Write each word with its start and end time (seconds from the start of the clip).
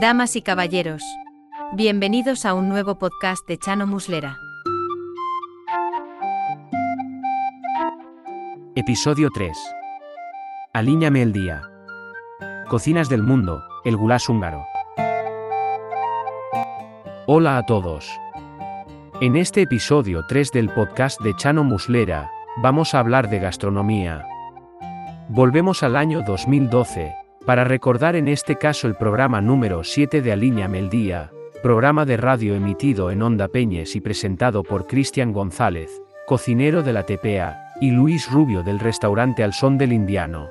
Damas 0.00 0.36
y 0.36 0.42
caballeros, 0.42 1.02
bienvenidos 1.72 2.46
a 2.46 2.54
un 2.54 2.68
nuevo 2.68 3.00
podcast 3.00 3.44
de 3.48 3.58
Chano 3.58 3.84
Muslera. 3.84 4.38
Episodio 8.76 9.28
3. 9.34 9.58
Alíñame 10.72 11.22
el 11.22 11.32
día. 11.32 11.62
Cocinas 12.68 13.08
del 13.08 13.24
mundo, 13.24 13.64
el 13.84 13.96
gulash 13.96 14.30
húngaro. 14.30 14.64
Hola 17.26 17.58
a 17.58 17.66
todos. 17.66 18.08
En 19.20 19.34
este 19.34 19.62
episodio 19.62 20.24
3 20.28 20.52
del 20.52 20.68
podcast 20.68 21.20
de 21.22 21.34
Chano 21.34 21.64
Muslera, 21.64 22.30
vamos 22.58 22.94
a 22.94 23.00
hablar 23.00 23.28
de 23.30 23.40
gastronomía. 23.40 24.24
Volvemos 25.28 25.82
al 25.82 25.96
año 25.96 26.22
2012, 26.22 27.16
para 27.48 27.64
recordar 27.64 28.14
en 28.14 28.28
este 28.28 28.56
caso 28.56 28.86
el 28.88 28.94
programa 28.94 29.40
número 29.40 29.82
7 29.82 30.20
de 30.20 30.32
Alíñame 30.32 30.80
el 30.80 30.90
Día, 30.90 31.32
programa 31.62 32.04
de 32.04 32.18
radio 32.18 32.54
emitido 32.54 33.10
en 33.10 33.22
Onda 33.22 33.48
Peñes 33.48 33.96
y 33.96 34.02
presentado 34.02 34.62
por 34.62 34.86
Cristian 34.86 35.32
González, 35.32 35.90
cocinero 36.26 36.82
de 36.82 36.92
la 36.92 37.04
TPA, 37.04 37.56
y 37.80 37.90
Luis 37.90 38.30
Rubio 38.30 38.62
del 38.62 38.78
restaurante 38.78 39.42
Al 39.42 39.54
Son 39.54 39.78
del 39.78 39.94
Indiano. 39.94 40.50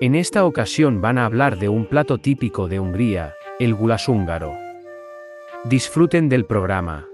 En 0.00 0.14
esta 0.14 0.44
ocasión 0.44 1.00
van 1.00 1.18
a 1.18 1.24
hablar 1.24 1.58
de 1.58 1.68
un 1.68 1.86
plato 1.86 2.18
típico 2.18 2.68
de 2.68 2.78
Hungría, 2.78 3.34
el 3.58 3.74
gulas 3.74 4.08
húngaro. 4.08 4.54
Disfruten 5.64 6.28
del 6.28 6.44
programa. 6.44 7.09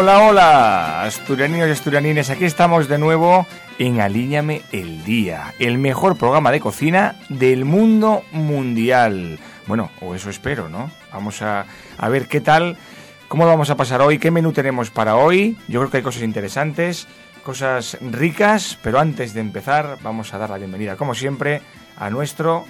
Hola, 0.00 0.20
hola, 0.20 1.02
asturianinos 1.02 1.66
y 1.66 1.72
asturianines, 1.72 2.30
aquí 2.30 2.44
estamos 2.44 2.86
de 2.86 2.98
nuevo 2.98 3.48
en 3.80 4.00
Alíñame 4.00 4.62
el 4.70 5.02
Día, 5.02 5.54
el 5.58 5.76
mejor 5.76 6.16
programa 6.16 6.52
de 6.52 6.60
cocina 6.60 7.16
del 7.28 7.64
mundo 7.64 8.22
mundial. 8.30 9.40
Bueno, 9.66 9.90
o 10.00 10.14
eso 10.14 10.30
espero, 10.30 10.68
¿no? 10.68 10.92
Vamos 11.12 11.42
a, 11.42 11.66
a 11.98 12.08
ver 12.08 12.28
qué 12.28 12.40
tal, 12.40 12.76
cómo 13.26 13.42
lo 13.42 13.50
vamos 13.50 13.70
a 13.70 13.76
pasar 13.76 14.00
hoy, 14.00 14.20
qué 14.20 14.30
menú 14.30 14.52
tenemos 14.52 14.90
para 14.92 15.16
hoy. 15.16 15.58
Yo 15.66 15.80
creo 15.80 15.90
que 15.90 15.96
hay 15.96 16.04
cosas 16.04 16.22
interesantes, 16.22 17.08
cosas 17.42 17.98
ricas, 18.00 18.78
pero 18.84 19.00
antes 19.00 19.34
de 19.34 19.40
empezar 19.40 19.98
vamos 20.00 20.32
a 20.32 20.38
dar 20.38 20.50
la 20.50 20.58
bienvenida, 20.58 20.94
como 20.94 21.12
siempre, 21.16 21.60
a 21.96 22.08
nuestro 22.08 22.66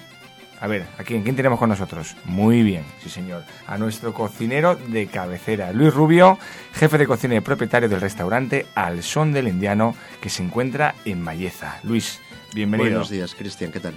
a 0.61 0.67
ver, 0.67 0.87
¿a 0.99 1.05
quién? 1.05 1.23
¿Quién 1.23 1.37
tenemos 1.37 1.59
con 1.59 1.69
nosotros? 1.69 2.17
Muy 2.25 2.63
bien, 2.63 2.85
sí 3.03 3.09
señor. 3.09 3.45
A 3.67 3.79
nuestro 3.79 4.13
cocinero 4.13 4.77
de 4.77 5.07
cabecera, 5.07 5.73
Luis 5.73 5.95
Rubio, 5.95 6.39
jefe 6.73 6.99
de 6.99 7.07
cocina 7.07 7.37
y 7.37 7.41
propietario 7.41 7.89
del 7.89 8.01
restaurante 8.01 8.67
Al 8.75 9.03
Son 9.03 9.33
del 9.33 9.49
Indiano, 9.49 9.95
que 10.21 10.31
se 10.31 10.43
encuentra 10.43 10.95
en 11.05 11.23
Mayeza. 11.23 11.79
Luis, 11.85 12.21
bienvenido. 12.55 12.91
Buenos 12.91 13.11
días, 13.11 13.35
Cristian, 13.35 13.71
¿qué 13.71 13.81
tal? 13.81 13.95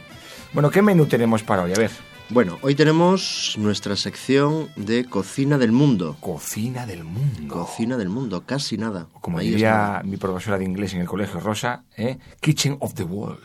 Bueno, 0.54 0.70
¿qué 0.70 0.82
menú 0.82 1.06
tenemos 1.06 1.44
para 1.44 1.64
hoy? 1.64 1.74
A 1.74 1.80
ver. 1.80 1.92
Bueno, 2.30 2.60
hoy 2.62 2.76
tenemos 2.76 3.56
nuestra 3.58 3.98
sección 3.98 4.70
de 4.78 5.04
cocina 5.04 5.58
del 5.58 5.74
mundo. 5.74 6.16
Cocina 6.22 6.86
del 6.86 7.04
mundo. 7.04 7.54
Cocina 7.54 7.98
del 7.98 8.08
mundo, 8.08 8.44
casi 8.46 8.78
nada. 8.78 9.08
Como 9.20 9.40
Ahí 9.40 9.50
diría 9.50 10.02
mi 10.06 10.16
profesora 10.16 10.58
de 10.58 10.64
inglés 10.64 10.94
en 10.94 11.02
el 11.02 11.08
colegio 11.08 11.42
Rosa, 11.42 11.84
¿eh? 11.98 12.20
Kitchen 12.40 12.78
of 12.80 12.94
the 12.94 13.04
World. 13.04 13.40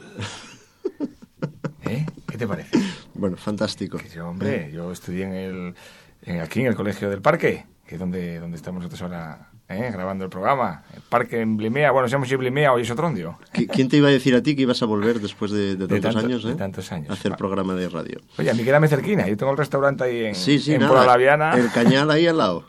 ¿Eh? 1.84 2.06
¿Qué 2.28 2.38
te 2.38 2.46
parece? 2.46 2.78
Bueno, 3.18 3.36
fantástico. 3.36 3.98
Que 3.98 4.08
yo, 4.08 4.28
hombre, 4.28 4.70
yo 4.72 4.92
estudié 4.92 5.24
en 5.24 5.32
el, 5.32 5.74
en 6.22 6.40
aquí 6.40 6.60
en 6.60 6.66
el 6.66 6.74
Colegio 6.74 7.08
del 7.10 7.22
Parque, 7.22 7.66
que 7.86 7.94
es 7.94 7.98
donde, 8.00 8.38
donde 8.40 8.56
estamos 8.56 8.80
nosotros 8.82 9.02
ahora 9.02 9.50
¿eh? 9.68 9.90
grabando 9.92 10.24
el 10.24 10.30
programa. 10.30 10.82
El 10.94 11.02
parque 11.02 11.40
en 11.40 11.56
Blimea, 11.56 11.90
bueno, 11.92 12.08
seamos 12.08 12.30
en 12.30 12.38
Blimea 12.38 12.72
hoy 12.72 12.82
es 12.82 12.90
Otrondio. 12.90 13.38
¿Qui- 13.52 13.68
¿Quién 13.72 13.88
te 13.88 13.96
iba 13.96 14.08
a 14.08 14.10
decir 14.12 14.34
a 14.34 14.42
ti 14.42 14.54
que 14.56 14.62
ibas 14.62 14.82
a 14.82 14.86
volver 14.86 15.20
después 15.20 15.50
de, 15.50 15.76
de 15.76 15.86
De 15.86 15.86
tantos 16.00 16.14
tanto- 16.14 16.26
años, 16.26 16.44
de 16.44 16.52
eh? 16.52 16.56
tantos 16.56 16.92
años. 16.92 17.10
A 17.10 17.14
hacer 17.14 17.32
Ah. 17.32 17.36
programa 17.36 17.74
de 17.74 17.88
radio. 17.88 18.20
Oye, 18.38 18.50
a 18.50 18.54
mí 18.54 18.62
quédame 18.64 18.88
cerquina, 18.88 19.26
yo 19.28 19.36
tengo 19.36 19.52
el 19.52 19.58
restaurante 19.58 20.04
ahí 20.04 20.24
en, 20.26 20.34
Sí, 20.34 20.58
sí, 20.58 20.74
en 20.74 20.80
nada. 20.82 21.04
Laviana. 21.06 21.54
El 21.56 21.70
cañal 21.72 22.10
ahí 22.10 22.26
al 22.26 22.38
lado. 22.38 22.64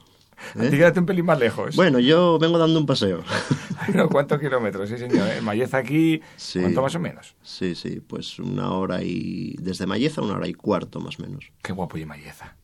¿Eh? 0.56 0.70
quédate 0.70 1.00
un 1.00 1.06
pelín 1.06 1.26
más 1.26 1.40
lejos. 1.40 1.76
Bueno, 1.76 2.00
yo 2.00 2.38
vengo 2.40 2.58
dando 2.58 2.80
un 2.80 2.86
paseo. 2.86 3.24
Hay 3.80 3.94
unos 3.94 4.08
cuantos 4.10 4.40
kilómetros, 4.40 4.90
sí 4.90 4.98
señor. 4.98 5.28
¿eh? 5.30 5.42
Mayeza 5.42 5.78
aquí, 5.78 6.22
Sí. 6.36 6.60
¿cuánto 6.60 6.82
más 6.82 6.96
o 6.96 7.00
menos? 7.00 7.36
Sí, 7.44 7.76
sí, 7.76 8.00
pues 8.06 8.40
una 8.40 8.72
hora 8.72 9.02
y... 9.04 9.56
Desde 9.60 9.86
Mayeza 9.86 10.22
una 10.22 10.36
hora 10.36 10.48
y 10.48 10.54
cuarto, 10.54 11.00
más 11.00 11.20
o 11.20 11.24
menos. 11.24 11.52
Qué 11.62 11.74
guapo 11.74 11.98
y 11.98 12.06
Mayeza. 12.06 12.56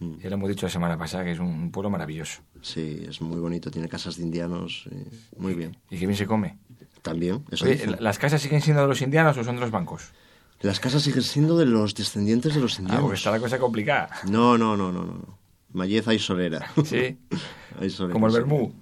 Mm. 0.00 0.18
Ya 0.18 0.28
lo 0.30 0.34
hemos 0.36 0.48
dicho 0.48 0.66
la 0.66 0.70
semana 0.72 0.98
pasada, 0.98 1.24
que 1.24 1.32
es 1.32 1.38
un 1.38 1.70
pueblo 1.70 1.90
maravilloso. 1.90 2.42
Sí, 2.60 3.04
es 3.08 3.20
muy 3.20 3.38
bonito, 3.40 3.70
tiene 3.70 3.88
casas 3.88 4.16
de 4.16 4.22
indianos, 4.24 4.88
eh, 4.90 5.06
muy 5.36 5.54
bien. 5.54 5.76
Y 5.90 5.98
que 5.98 6.06
bien 6.06 6.16
se 6.16 6.26
come. 6.26 6.58
También, 7.02 7.44
eso 7.50 7.64
Oye. 7.64 7.96
¿las 7.98 8.18
casas 8.18 8.40
siguen 8.40 8.60
siendo 8.60 8.82
de 8.82 8.88
los 8.88 9.02
indianos 9.02 9.36
o 9.36 9.42
son 9.44 9.56
de 9.56 9.60
los 9.60 9.70
bancos? 9.72 10.12
Las 10.60 10.78
casas 10.78 11.02
siguen 11.02 11.22
siendo 11.22 11.58
de 11.58 11.66
los 11.66 11.94
descendientes 11.96 12.54
de 12.54 12.60
los 12.60 12.78
Ah, 12.78 12.82
indianos. 12.82 13.02
porque 13.02 13.16
está 13.16 13.32
la 13.32 13.40
cosa 13.40 13.58
complicada. 13.58 14.10
No, 14.30 14.56
no, 14.56 14.76
no, 14.76 14.92
no, 14.92 15.02
no. 15.04 15.38
Mayeza 15.72 16.12
y 16.14 16.18
solera. 16.18 16.70
Sí, 16.84 17.18
Hay 17.80 17.90
solera, 17.90 18.12
como 18.12 18.26
el 18.26 18.32
sí. 18.32 18.38
vermú. 18.38 18.72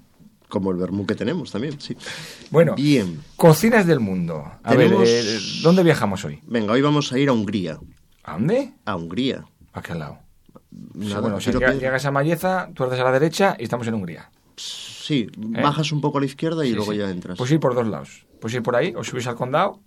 Como 0.48 0.72
el 0.72 0.78
vermú 0.78 1.06
que 1.06 1.14
tenemos 1.14 1.52
también, 1.52 1.80
sí. 1.80 1.96
Bueno, 2.50 2.74
Bien. 2.74 3.20
cocinas 3.36 3.86
del 3.86 4.00
mundo. 4.00 4.44
A 4.64 4.70
Tenemos- 4.72 4.98
ver, 5.02 5.24
eh, 5.24 5.38
¿dónde 5.62 5.84
viajamos 5.84 6.24
hoy? 6.24 6.40
Venga, 6.46 6.72
hoy 6.72 6.82
vamos 6.82 7.12
a 7.12 7.18
ir 7.20 7.28
a 7.28 7.32
Hungría. 7.32 7.78
¿A 8.24 8.32
dónde? 8.32 8.72
A 8.84 8.96
Hungría. 8.96 9.44
¿A 9.72 9.80
qué 9.80 9.94
lado? 9.94 10.18
Sí, 10.72 11.08
Nada, 11.08 11.20
bueno, 11.20 11.36
o 11.36 11.40
sea, 11.40 11.52
piedra. 11.52 11.74
llegas 11.74 12.04
a 12.04 12.10
Mayeza, 12.10 12.68
tú 12.74 12.82
a 12.82 12.88
la 12.88 13.12
derecha 13.12 13.56
y 13.60 13.62
estamos 13.64 13.86
en 13.86 13.94
Hungría. 13.94 14.30
Sí, 14.56 15.28
bajas 15.36 15.92
un 15.92 16.00
poco 16.00 16.18
a 16.18 16.20
la 16.20 16.26
izquierda 16.26 16.64
y 16.64 16.68
¿Eh? 16.68 16.70
Sí, 16.72 16.76
luego 16.76 16.92
sí. 16.92 16.98
ya 16.98 17.10
entras. 17.10 17.38
Pues 17.38 17.50
ir 17.52 17.60
por 17.60 17.74
dos 17.74 17.86
lados. 17.86 18.26
Pues 18.40 18.52
ir 18.54 18.62
por 18.62 18.74
ahí, 18.74 18.92
o 18.96 19.04
subís 19.04 19.26
al 19.28 19.36
condado, 19.36 19.80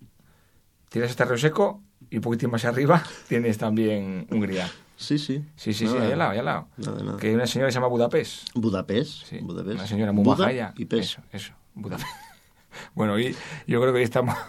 tiras 0.89 1.09
este 1.09 1.25
río 1.25 1.37
seco 1.37 1.81
y 2.09 2.17
un 2.17 2.21
poquitín 2.21 2.49
más 2.51 2.63
arriba 2.65 3.03
tienes 3.27 3.57
también 3.57 4.27
Hungría. 4.31 4.69
Sí, 4.95 5.17
sí. 5.17 5.43
Sí, 5.55 5.73
sí, 5.73 5.87
sí, 5.87 5.97
ahí 5.97 6.11
al 6.11 6.19
lado, 6.19 6.31
ahí 6.31 6.39
al 6.39 6.45
lado. 6.45 6.67
Nada, 6.77 7.03
nada. 7.03 7.17
Que 7.17 7.27
hay 7.27 7.35
una 7.35 7.47
señora 7.47 7.67
que 7.67 7.71
se 7.71 7.77
llama 7.77 7.87
Budapest. 7.87 8.49
Budapest. 8.55 9.25
Sí, 9.27 9.39
Budapest. 9.41 9.75
Una 9.79 9.87
señora 9.87 10.11
muy 10.11 10.23
Buda 10.23 10.45
baja 10.45 10.73
y. 10.77 10.87
Eso, 10.95 11.21
eso, 11.31 11.53
Budapest. 11.73 12.07
bueno, 12.95 13.13
hoy 13.13 13.35
yo 13.67 13.81
creo 13.81 13.91
que 13.93 13.97
hoy 13.99 14.03
estamos... 14.03 14.35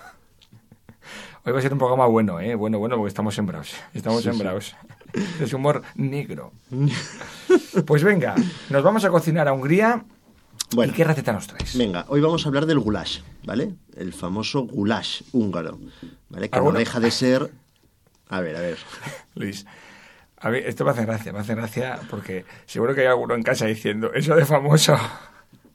Hoy 1.46 1.52
va 1.52 1.58
a 1.58 1.62
ser 1.62 1.74
un 1.74 1.78
programa 1.78 2.06
bueno, 2.06 2.40
¿eh? 2.40 2.54
Bueno, 2.54 2.78
bueno, 2.78 2.96
porque 2.96 3.08
estamos 3.08 3.34
sembrados. 3.34 3.74
Estamos 3.92 4.22
Sí, 4.22 4.30
sí. 4.30 4.34
sembrados. 4.34 4.74
Es 5.40 5.52
humor 5.52 5.82
negro. 5.94 6.52
Pues 7.86 8.02
venga, 8.02 8.34
nos 8.70 8.82
vamos 8.82 9.04
a 9.04 9.10
cocinar 9.10 9.46
a 9.46 9.52
Hungría. 9.52 10.04
Bueno. 10.74 10.92
¿Y 10.92 10.96
qué 10.96 11.04
receta 11.04 11.32
nos 11.34 11.46
traes? 11.46 11.76
Venga, 11.76 12.06
hoy 12.08 12.20
vamos 12.22 12.44
a 12.44 12.48
hablar 12.48 12.64
del 12.66 12.78
goulash, 12.80 13.20
¿vale? 13.44 13.74
El 13.94 14.12
famoso 14.14 14.62
goulash 14.62 15.20
húngaro, 15.32 15.78
¿vale? 16.30 16.48
Que 16.48 16.58
no 16.58 16.72
deja 16.72 16.98
de 16.98 17.10
ser... 17.10 17.52
A 18.28 18.40
ver, 18.40 18.56
a 18.56 18.60
ver. 18.60 18.78
Luis, 19.34 19.66
a 20.44 20.50
mí 20.50 20.58
esto 20.62 20.84
me 20.84 20.90
hace 20.90 21.06
gracia, 21.06 21.32
me 21.32 21.38
hace 21.38 21.54
gracia 21.54 21.98
porque 22.10 22.44
seguro 22.66 22.94
que 22.94 23.00
hay 23.00 23.06
alguno 23.06 23.34
en 23.34 23.42
casa 23.42 23.64
diciendo, 23.64 24.12
eso 24.12 24.36
de 24.36 24.44
famoso. 24.44 24.94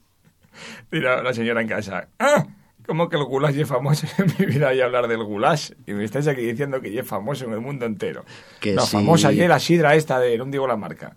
Dirá 0.92 1.24
la 1.24 1.34
señora 1.34 1.60
en 1.60 1.66
casa, 1.66 2.06
¡ah! 2.20 2.46
¿Cómo 2.86 3.08
que 3.08 3.16
el 3.16 3.24
goulash 3.24 3.58
es 3.58 3.68
famoso? 3.68 4.06
En 4.18 4.32
mi 4.38 4.46
vida 4.46 4.68
hay 4.68 4.80
hablar 4.80 5.08
del 5.08 5.24
goulash. 5.24 5.72
Y 5.88 5.92
me 5.92 6.04
estáis 6.04 6.28
aquí 6.28 6.42
diciendo 6.42 6.80
que 6.80 6.96
es 6.96 7.06
famoso 7.06 7.46
en 7.46 7.52
el 7.52 7.60
mundo 7.60 7.84
entero. 7.84 8.24
Que 8.60 8.74
no, 8.74 8.82
sí. 8.82 8.92
famosa 8.92 9.32
y 9.32 9.38
la 9.48 9.58
sidra 9.58 9.96
esta 9.96 10.20
de, 10.20 10.38
no 10.38 10.44
digo 10.46 10.68
la 10.68 10.76
marca. 10.76 11.16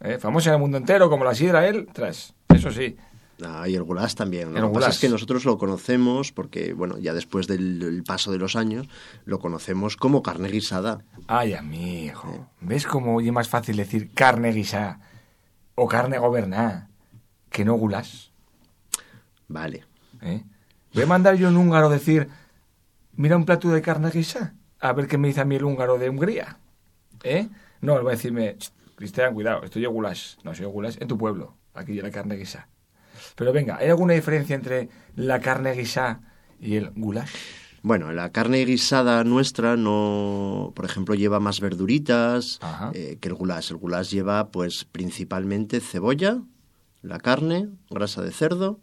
¿Eh? 0.00 0.16
Famosa 0.18 0.48
en 0.48 0.54
el 0.54 0.60
mundo 0.60 0.78
entero 0.78 1.10
como 1.10 1.24
la 1.24 1.34
sidra 1.34 1.66
él, 1.68 1.88
tras. 1.92 2.34
Eso 2.54 2.70
sí. 2.70 2.96
Ah, 3.46 3.68
y 3.68 3.74
el 3.74 3.82
goulash 3.82 4.14
también. 4.14 4.52
Lo 4.54 4.58
El 4.60 4.66
que 4.68 4.74
pasa 4.74 4.90
es 4.90 4.98
que 4.98 5.08
nosotros 5.08 5.44
lo 5.44 5.58
conocemos 5.58 6.32
porque, 6.32 6.72
bueno, 6.72 6.98
ya 6.98 7.12
después 7.14 7.46
del 7.46 7.82
el 7.82 8.02
paso 8.04 8.32
de 8.32 8.38
los 8.38 8.56
años, 8.56 8.88
lo 9.24 9.38
conocemos 9.38 9.96
como 9.96 10.22
carne 10.22 10.48
guisada. 10.48 11.04
Ay, 11.26 11.52
amigo. 11.54 12.48
¿Ves 12.60 12.86
cómo 12.86 13.20
es 13.20 13.32
más 13.32 13.48
fácil 13.48 13.76
decir 13.76 14.10
carne 14.14 14.52
guisada 14.52 15.00
o 15.74 15.86
carne 15.88 16.18
gobernada 16.18 16.88
que 17.50 17.64
no 17.64 17.74
goulash? 17.74 18.28
Vale. 19.48 19.84
¿eh? 20.22 20.42
Voy 20.94 21.02
a 21.02 21.06
mandar 21.06 21.34
yo 21.36 21.48
un 21.48 21.56
húngaro 21.56 21.90
decir, 21.90 22.28
mira 23.14 23.36
un 23.36 23.44
plato 23.44 23.68
de 23.68 23.82
carne 23.82 24.10
guisa, 24.10 24.54
a 24.80 24.92
ver 24.92 25.06
qué 25.06 25.18
me 25.18 25.28
dice 25.28 25.40
a 25.40 25.44
mí 25.44 25.56
el 25.56 25.64
húngaro 25.64 25.98
de 25.98 26.08
Hungría. 26.08 26.58
¿Eh? 27.22 27.48
No, 27.80 27.98
él 27.98 28.06
va 28.06 28.10
a 28.10 28.14
decirme, 28.14 28.56
"Ch, 28.58 28.70
Cristian, 28.96 29.34
cuidado, 29.34 29.64
estoy 29.64 29.82
yo 29.82 29.90
goulash. 29.90 30.36
No, 30.44 30.54
soy 30.54 30.66
goulash 30.66 30.96
en 31.00 31.08
tu 31.08 31.18
pueblo, 31.18 31.56
aquí 31.74 32.00
la 32.00 32.10
carne 32.10 32.36
guisa. 32.36 32.68
Pero 33.34 33.52
venga, 33.52 33.76
¿hay 33.78 33.88
alguna 33.88 34.14
diferencia 34.14 34.54
entre 34.54 34.88
la 35.16 35.40
carne 35.40 35.72
guisa 35.72 36.20
y 36.60 36.76
el 36.76 36.90
goulash? 36.94 37.30
Bueno, 37.82 38.12
la 38.12 38.30
carne 38.32 38.64
guisada 38.64 39.24
nuestra 39.24 39.76
no, 39.76 40.72
por 40.74 40.84
ejemplo, 40.86 41.14
lleva 41.14 41.38
más 41.40 41.60
verduritas 41.60 42.58
eh, 42.94 43.18
que 43.20 43.28
el 43.28 43.34
goulash. 43.34 43.72
El 43.72 43.76
goulash 43.76 44.10
lleva, 44.10 44.48
pues, 44.50 44.86
principalmente 44.90 45.80
cebolla, 45.80 46.40
la 47.02 47.18
carne, 47.18 47.68
grasa 47.90 48.22
de 48.22 48.30
cerdo 48.30 48.80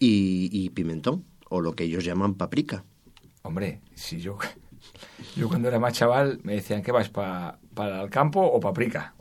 y, 0.00 0.48
y 0.50 0.70
pimentón, 0.70 1.24
o 1.48 1.60
lo 1.60 1.74
que 1.74 1.84
ellos 1.84 2.04
llaman 2.04 2.34
paprika. 2.34 2.84
Hombre, 3.42 3.80
si 3.94 4.18
yo, 4.20 4.38
yo 5.36 5.48
cuando 5.48 5.68
era 5.68 5.78
más 5.78 5.92
chaval 5.92 6.40
me 6.42 6.54
decían, 6.54 6.82
¿qué 6.82 6.90
vas, 6.90 7.10
pa- 7.10 7.58
para 7.74 8.02
el 8.02 8.10
campo 8.10 8.40
o 8.40 8.58
paprika? 8.58 9.14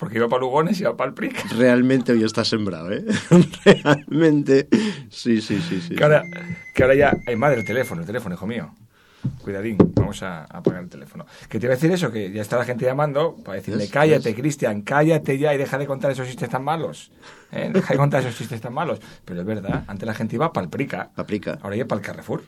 Porque 0.00 0.16
iba 0.16 0.28
para 0.28 0.40
Lugones 0.40 0.80
y 0.80 0.82
iba 0.82 0.96
para 0.96 1.08
el 1.08 1.14
Prica. 1.14 1.42
Realmente 1.56 2.12
hoy 2.12 2.24
está 2.24 2.42
sembrado, 2.42 2.90
¿eh? 2.90 3.04
Realmente. 3.64 4.66
Sí, 5.10 5.42
sí, 5.42 5.60
sí, 5.60 5.82
sí. 5.82 5.94
Que 5.94 6.02
ahora, 6.02 6.24
que 6.74 6.82
ahora 6.82 6.94
ya... 6.94 7.16
Ay, 7.26 7.36
madre, 7.36 7.60
el 7.60 7.66
teléfono, 7.66 8.00
el 8.00 8.06
teléfono, 8.06 8.34
hijo 8.34 8.46
mío. 8.46 8.74
Cuidadín, 9.42 9.76
vamos 9.94 10.22
a 10.22 10.44
a 10.44 10.58
apagar 10.58 10.82
el 10.82 10.88
teléfono. 10.88 11.26
Que 11.50 11.60
te 11.60 11.66
iba 11.66 11.74
a 11.74 11.76
decir 11.76 11.92
eso, 11.92 12.10
que 12.10 12.32
ya 12.32 12.40
está 12.40 12.56
la 12.56 12.64
gente 12.64 12.86
llamando 12.86 13.36
para 13.44 13.56
decirle, 13.56 13.80
¿Ves? 13.82 13.90
cállate. 13.90 14.34
Cristian, 14.34 14.80
cállate 14.80 15.36
ya 15.36 15.52
y 15.52 15.58
deja 15.58 15.76
de 15.76 15.86
contar 15.86 16.10
esos 16.10 16.26
chistes 16.26 16.48
tan 16.48 16.64
malos. 16.64 17.12
¿eh? 17.52 17.70
Deja 17.70 17.92
de 17.92 17.98
contar 17.98 18.22
esos 18.22 18.34
chistes 18.38 18.62
tan 18.62 18.72
malos. 18.72 18.98
Pero 19.26 19.40
es 19.40 19.46
verdad, 19.46 19.84
antes 19.86 20.06
la 20.06 20.14
gente 20.14 20.36
iba 20.36 20.50
para 20.50 20.64
el 20.64 20.70
Prica, 20.70 21.10
Paprika. 21.14 21.58
ahora 21.60 21.76
ya 21.76 21.84
para 21.84 22.00
el 22.00 22.06
Carrefour. 22.06 22.42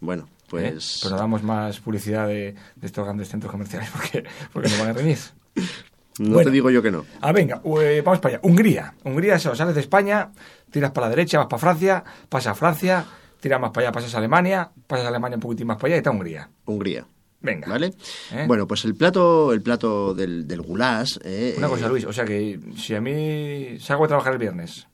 Bueno, 0.00 0.22
¿eh? 0.22 0.44
pues. 0.48 1.00
Pero 1.02 1.16
no 1.16 1.20
damos 1.20 1.42
más 1.42 1.78
publicidad 1.80 2.26
de, 2.26 2.54
de 2.76 2.86
estos 2.86 3.04
grandes 3.04 3.28
centros 3.28 3.52
comerciales 3.52 3.90
porque, 3.90 4.24
porque 4.54 4.70
nos 4.70 4.78
van 4.78 4.88
a 4.88 4.92
reñir. 4.94 5.18
No 6.18 6.34
Bueno. 6.34 6.48
te 6.48 6.50
digo 6.50 6.70
yo 6.70 6.82
que 6.82 6.90
no. 6.90 7.04
Ah, 7.20 7.32
venga, 7.32 7.60
eh, 7.80 8.02
vamos 8.04 8.20
para 8.20 8.36
allá. 8.36 8.40
Hungría. 8.42 8.94
Hungría, 9.04 9.38
se 9.38 9.54
sales 9.54 9.74
de 9.74 9.80
España, 9.80 10.30
tiras 10.70 10.90
para 10.92 11.06
la 11.06 11.10
derecha, 11.10 11.38
vas 11.38 11.46
para 11.48 11.60
Francia, 11.60 12.04
pasas 12.28 12.52
a 12.52 12.54
Francia, 12.54 13.04
tiras 13.40 13.60
más 13.60 13.70
para 13.70 13.88
allá, 13.88 13.92
pasas 13.92 14.14
a 14.14 14.18
Alemania, 14.18 14.70
pasas 14.86 15.04
a 15.04 15.08
Alemania 15.08 15.36
un 15.36 15.42
poquitín 15.42 15.66
más 15.66 15.76
para 15.76 15.88
allá 15.88 15.96
y 15.96 15.98
está 15.98 16.10
Hungría. 16.10 16.48
Hungría. 16.64 17.06
Venga. 17.40 17.68
¿Vale? 17.68 17.92
¿Eh? 18.32 18.44
Bueno, 18.48 18.66
pues 18.66 18.84
el 18.86 18.94
plato, 18.94 19.52
el 19.52 19.60
plato 19.62 20.14
del, 20.14 20.48
del 20.48 20.62
goulash. 20.62 21.18
eh, 21.22 21.54
Una 21.58 21.68
cosa, 21.68 21.86
eh, 21.86 21.88
Luis, 21.90 22.04
o 22.06 22.12
sea 22.12 22.24
que 22.24 22.58
si 22.76 22.94
a 22.94 23.00
mí 23.00 23.78
salgo 23.78 24.04
a 24.06 24.08
trabajar 24.08 24.32
el 24.32 24.38
viernes, 24.38 24.88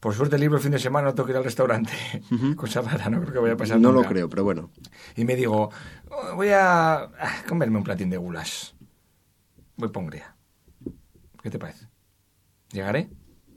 por 0.00 0.14
suerte 0.14 0.38
libre 0.38 0.58
el 0.58 0.62
fin 0.62 0.72
de 0.72 0.78
semana, 0.78 1.08
no 1.08 1.14
tengo 1.14 1.26
que 1.26 1.32
ir 1.32 1.36
al 1.38 1.44
restaurante. 1.44 1.92
Cosa 2.56 2.82
rara, 2.82 3.08
no 3.08 3.20
creo 3.22 3.32
que 3.32 3.38
vaya 3.38 3.54
a 3.54 3.56
pasar 3.56 3.80
No 3.80 3.90
lo 3.90 4.02
creo, 4.04 4.28
pero 4.28 4.44
bueno. 4.44 4.70
Y 5.16 5.24
me 5.24 5.34
digo, 5.34 5.70
"Oh, 6.10 6.36
voy 6.36 6.48
a 6.48 6.94
ah, 7.04 7.42
comerme 7.48 7.78
un 7.78 7.84
platín 7.84 8.10
de 8.10 8.16
gulas. 8.18 8.74
Voy 9.80 9.88
para 9.88 10.04
Hungría. 10.04 10.36
¿Qué 11.42 11.48
te 11.48 11.58
parece? 11.58 11.88
¿Llegaré? 12.70 13.08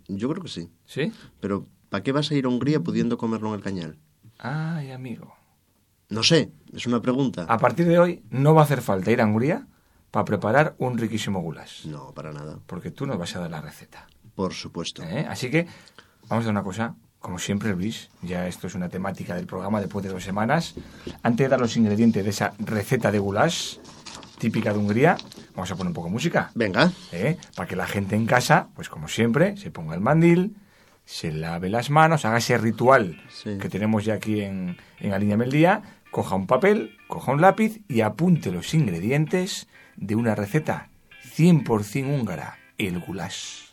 Yo 0.07 0.29
creo 0.29 0.41
que 0.41 0.47
sí. 0.47 0.71
¿Sí? 0.85 1.11
Pero 1.41 1.67
¿para 1.89 2.01
qué 2.01 2.13
vas 2.13 2.31
a 2.31 2.35
ir 2.35 2.45
a 2.45 2.47
Hungría 2.47 2.79
pudiendo 2.79 3.17
comerlo 3.17 3.49
en 3.49 3.55
el 3.55 3.61
cañal? 3.61 3.99
Ay, 4.39 4.91
amigo. 4.91 5.35
No 6.07 6.23
sé, 6.23 6.53
es 6.71 6.87
una 6.87 7.01
pregunta. 7.01 7.45
A 7.49 7.57
partir 7.57 7.87
de 7.87 7.99
hoy 7.99 8.23
no 8.29 8.53
va 8.53 8.61
a 8.61 8.63
hacer 8.63 8.81
falta 8.81 9.11
ir 9.11 9.19
a 9.19 9.25
Hungría 9.25 9.67
para 10.11 10.23
preparar 10.23 10.75
un 10.77 10.97
riquísimo 10.97 11.41
gulas. 11.41 11.85
No, 11.85 12.13
para 12.13 12.31
nada. 12.31 12.57
Porque 12.67 12.89
tú 12.89 13.05
nos 13.05 13.17
vas 13.17 13.35
a 13.35 13.41
dar 13.41 13.51
la 13.51 13.59
receta. 13.59 14.07
Por 14.33 14.53
supuesto. 14.53 15.03
¿eh? 15.03 15.25
Así 15.29 15.51
que 15.51 15.67
vamos 16.29 16.45
a 16.45 16.49
una 16.49 16.63
cosa. 16.63 16.95
Como 17.19 17.37
siempre, 17.37 17.73
Luis, 17.73 18.09
ya 18.21 18.47
esto 18.47 18.67
es 18.67 18.75
una 18.75 18.87
temática 18.87 19.35
del 19.35 19.45
programa 19.45 19.81
después 19.81 20.03
de 20.05 20.11
dos 20.11 20.23
semanas. 20.23 20.75
Antes 21.21 21.45
de 21.45 21.49
dar 21.49 21.59
los 21.59 21.75
ingredientes 21.75 22.23
de 22.23 22.29
esa 22.29 22.53
receta 22.59 23.11
de 23.11 23.19
goulash 23.19 23.77
típica 24.39 24.73
de 24.73 24.79
Hungría, 24.79 25.17
vamos 25.55 25.71
a 25.71 25.75
poner 25.75 25.89
un 25.89 25.93
poco 25.93 26.07
de 26.07 26.13
música. 26.13 26.51
Venga, 26.55 26.91
¿eh? 27.11 27.37
Para 27.55 27.67
que 27.67 27.75
la 27.75 27.87
gente 27.87 28.15
en 28.15 28.25
casa, 28.25 28.67
pues 28.75 28.89
como 28.89 29.07
siempre, 29.07 29.55
se 29.57 29.71
ponga 29.71 29.95
el 29.95 30.01
mandil, 30.01 30.55
se 31.05 31.31
lave 31.31 31.69
las 31.69 31.89
manos, 31.89 32.25
haga 32.25 32.37
ese 32.37 32.57
ritual 32.57 33.21
Sí. 33.29 33.57
que 33.59 33.69
tenemos 33.69 34.05
ya 34.05 34.13
aquí 34.15 34.41
en, 34.41 34.77
en 34.99 35.13
Alíñame 35.13 35.45
el 35.45 35.51
Día, 35.51 35.81
coja 36.11 36.35
un 36.35 36.47
papel, 36.47 36.97
coja 37.07 37.31
un 37.31 37.41
lápiz 37.41 37.81
y 37.87 38.01
apunte 38.01 38.51
los 38.51 38.73
ingredientes 38.73 39.67
de 39.97 40.15
una 40.15 40.33
receta 40.35 40.89
100% 41.35 42.05
húngara, 42.07 42.57
el 42.77 42.99
goulash. 42.99 43.72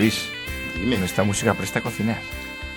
Luis, 0.00 0.30
dime. 0.78 0.96
esta 1.04 1.24
música 1.24 1.52
presta 1.52 1.80
a 1.80 1.82
cocinar. 1.82 2.16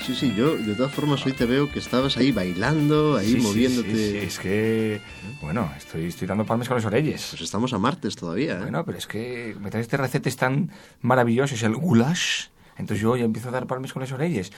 Sí, 0.06 0.14
sí, 0.14 0.34
yo 0.36 0.58
de 0.58 0.76
todas 0.76 0.92
formas 0.94 1.26
hoy 1.26 1.32
te 1.32 1.46
veo 1.46 1.72
que 1.72 1.80
estabas 1.80 2.18
ahí 2.18 2.34
bailando, 2.34 3.16
ahí 3.16 3.32
Sí, 3.32 3.38
moviéndote. 3.38 3.96
sí, 3.96 4.12
sí, 4.12 4.18
es 4.18 4.40
que, 4.40 5.00
bueno, 5.42 5.72
estoy, 5.78 6.08
estoy 6.08 6.28
dando 6.28 6.46
palmas 6.46 6.68
con 6.68 6.76
los 6.76 6.84
orelles. 6.86 7.28
Pues 7.30 7.42
estamos 7.42 7.72
a 7.72 7.78
martes 7.78 8.18
todavía, 8.18 8.56
¿eh? 8.58 8.64
Bueno, 8.64 8.84
pero 8.84 8.98
es 8.98 9.08
que 9.08 9.56
me 9.62 9.72
traes 9.72 9.86
este 9.86 9.96
recetas 9.96 10.36
tan 10.36 10.70
maravillosos, 11.02 11.64
el 11.64 11.76
goulash. 11.78 12.48
Entonces 12.78 13.02
yo 13.02 13.16
ya 13.16 13.24
empiezo 13.24 13.48
a 13.48 13.52
dar 13.54 13.68
palmas 13.68 13.94
con 13.94 14.02
los 14.02 14.12
orelles. 14.12 14.52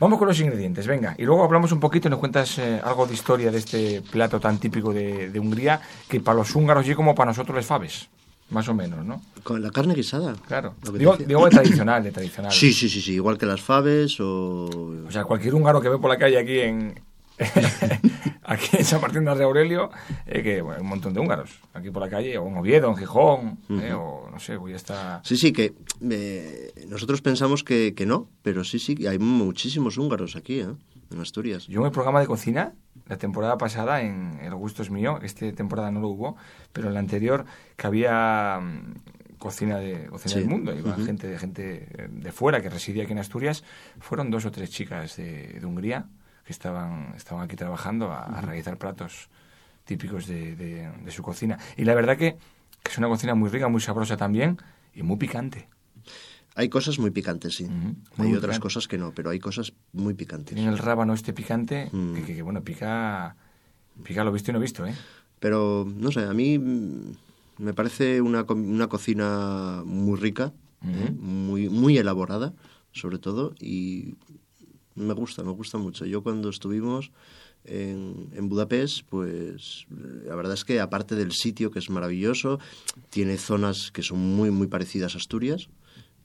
Vamos 0.00 0.18
con 0.18 0.26
los 0.26 0.40
ingredientes, 0.40 0.88
venga. 0.88 1.14
Y 1.18 1.22
luego 1.22 1.44
hablamos 1.44 1.70
un 1.70 1.78
poquito 1.78 2.08
y 2.08 2.10
nos 2.10 2.18
cuentas 2.18 2.58
eh, 2.58 2.80
algo 2.82 3.06
de 3.06 3.14
historia 3.14 3.52
de 3.52 3.58
este 3.58 4.02
plato 4.10 4.40
tan 4.40 4.58
típico 4.58 4.92
de, 4.92 5.30
de 5.30 5.38
Hungría, 5.38 5.80
que 6.08 6.18
para 6.18 6.38
los 6.38 6.52
húngaros 6.56 6.88
y 6.88 6.96
como 6.96 7.14
para 7.14 7.30
nosotros 7.30 7.54
les 7.56 7.66
faves. 7.66 8.08
Más 8.52 8.68
o 8.68 8.74
menos, 8.74 9.04
¿no? 9.04 9.22
Con 9.42 9.62
la 9.62 9.70
carne 9.70 9.94
guisada. 9.94 10.34
Claro. 10.46 10.74
Digo, 10.94 11.16
de 11.16 11.50
tradicional, 11.50 12.04
de 12.04 12.12
tradicional. 12.12 12.52
Sí, 12.52 12.72
sí, 12.72 12.88
sí, 12.88 13.00
sí, 13.00 13.14
igual 13.14 13.38
que 13.38 13.46
las 13.46 13.62
faves 13.62 14.20
o... 14.20 14.68
O 15.06 15.10
sea, 15.10 15.24
cualquier 15.24 15.54
húngaro 15.54 15.80
que 15.80 15.88
ve 15.88 15.98
por 15.98 16.10
la 16.10 16.18
calle 16.18 16.38
aquí 16.38 16.60
en... 16.60 17.00
aquí 18.44 18.76
en 18.76 18.84
San 18.84 19.00
Martín 19.00 19.24
de 19.24 19.42
Aurelio, 19.42 19.90
eh, 20.26 20.42
que 20.42 20.60
bueno, 20.60 20.82
un 20.82 20.88
montón 20.88 21.14
de 21.14 21.20
húngaros 21.20 21.50
aquí 21.72 21.90
por 21.90 22.02
la 22.02 22.10
calle, 22.10 22.36
o 22.36 22.46
en 22.46 22.56
Oviedo, 22.56 22.88
en 22.88 22.96
Gijón, 22.96 23.58
eh, 23.70 23.94
o 23.94 24.28
no 24.30 24.38
sé, 24.38 24.56
voy 24.56 24.74
a 24.74 24.76
estar... 24.76 25.22
Sí, 25.24 25.36
sí, 25.36 25.52
que 25.52 25.72
eh, 26.10 26.72
nosotros 26.88 27.22
pensamos 27.22 27.64
que, 27.64 27.94
que 27.94 28.04
no, 28.04 28.28
pero 28.42 28.64
sí, 28.64 28.78
sí, 28.78 29.06
hay 29.06 29.18
muchísimos 29.18 29.96
húngaros 29.96 30.36
aquí, 30.36 30.60
¿eh? 30.60 30.68
En 31.12 31.20
Asturias. 31.20 31.66
Yo 31.66 31.80
en 31.80 31.86
el 31.86 31.92
programa 31.92 32.20
de 32.20 32.26
cocina, 32.26 32.72
la 33.06 33.16
temporada 33.18 33.56
pasada, 33.58 34.00
en 34.02 34.38
El 34.42 34.54
gusto 34.54 34.82
es 34.82 34.90
mío, 34.90 35.18
esta 35.22 35.50
temporada 35.52 35.90
no 35.90 36.00
lo 36.00 36.08
hubo, 36.08 36.36
pero 36.72 36.88
en 36.88 36.94
la 36.94 37.00
anterior, 37.00 37.44
que 37.76 37.86
había 37.86 38.58
mm, 38.60 39.38
cocina, 39.38 39.78
de, 39.78 40.06
cocina 40.06 40.34
Sí. 40.34 40.40
del 40.40 40.48
mundo, 40.48 40.72
iba 40.76 40.92
Ujú. 40.92 41.04
gente, 41.04 41.38
gente 41.38 41.88
eh, 41.90 42.08
de 42.10 42.32
fuera 42.32 42.60
que 42.60 42.70
residía 42.70 43.02
aquí 43.04 43.12
en 43.12 43.18
Asturias, 43.18 43.64
fueron 44.00 44.30
dos 44.30 44.44
o 44.46 44.50
tres 44.50 44.70
chicas 44.70 45.16
de, 45.16 45.58
de 45.60 45.66
Hungría 45.66 46.06
que 46.44 46.52
estaban, 46.52 47.12
estaban 47.16 47.44
aquí 47.44 47.56
trabajando 47.56 48.10
a, 48.12 48.24
a 48.24 48.40
realizar 48.40 48.76
platos 48.78 49.28
típicos 49.84 50.26
de, 50.26 50.54
de- 50.56 50.90
de 51.04 51.10
su 51.10 51.22
cocina. 51.22 51.58
Y 51.76 51.84
la 51.84 51.94
verdad 51.94 52.16
que, 52.16 52.36
que 52.82 52.90
es 52.92 52.98
una 52.98 53.08
cocina 53.08 53.34
muy 53.34 53.48
rica, 53.50 53.68
muy 53.68 53.80
sabrosa 53.80 54.16
también 54.16 54.58
y 54.94 55.02
muy 55.02 55.16
picante. 55.16 55.68
Hay 56.54 56.68
cosas 56.68 56.98
muy 56.98 57.10
picantes, 57.10 57.54
sí. 57.54 57.64
Muy, 57.64 58.28
hay 58.28 58.34
otras 58.34 58.56
picante. 58.56 58.60
cosas 58.60 58.88
que 58.88 58.98
no, 58.98 59.12
pero 59.12 59.30
hay 59.30 59.38
cosas 59.38 59.72
muy 59.92 60.14
picantes. 60.14 60.54
Tienen 60.54 60.72
el 60.72 60.78
rábano 60.78 61.14
este 61.14 61.32
picante, 61.32 61.88
Mm. 61.92 62.14
que, 62.14 62.22
que- 62.24 62.34
que, 62.36 62.42
bueno, 62.42 62.62
pica, 62.62 63.36
pica 64.04 64.22
lo 64.24 64.32
visto 64.32 64.50
y 64.50 64.54
no 64.54 64.60
visto, 64.60 64.86
¿eh? 64.86 64.94
Pero, 65.40 65.86
no 65.88 66.12
sé, 66.12 66.20
a 66.24 66.32
mí 66.34 66.58
mm, 66.58 67.12
me 67.58 67.74
parece 67.74 68.20
una, 68.20 68.42
una 68.44 68.86
cocina 68.88 69.82
muy 69.84 70.18
rica, 70.18 70.52
¿eh? 70.84 71.10
Muy, 71.18 71.68
muy 71.68 71.96
elaborada, 71.98 72.52
sobre 72.92 73.18
todo, 73.18 73.54
y 73.60 74.14
me 74.94 75.14
gusta, 75.14 75.42
me 75.42 75.52
gusta 75.52 75.78
mucho. 75.78 76.04
Yo 76.04 76.22
cuando 76.22 76.50
estuvimos 76.50 77.12
en, 77.64 78.28
en 78.34 78.48
Budapest, 78.48 79.02
pues 79.08 79.86
eh, 79.90 80.24
la 80.26 80.34
verdad 80.34 80.52
es 80.54 80.64
que 80.64 80.80
aparte 80.80 81.14
del 81.14 81.32
sitio, 81.32 81.70
que 81.70 81.78
es 81.78 81.88
maravilloso, 81.88 82.58
tiene 83.08 83.38
zonas 83.38 83.90
que 83.92 84.02
son 84.02 84.18
muy, 84.18 84.50
muy 84.50 84.66
parecidas 84.66 85.14
a 85.14 85.18
Asturias, 85.18 85.68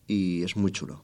y 0.07 0.43
es 0.43 0.55
muy 0.55 0.71
chulo. 0.71 1.03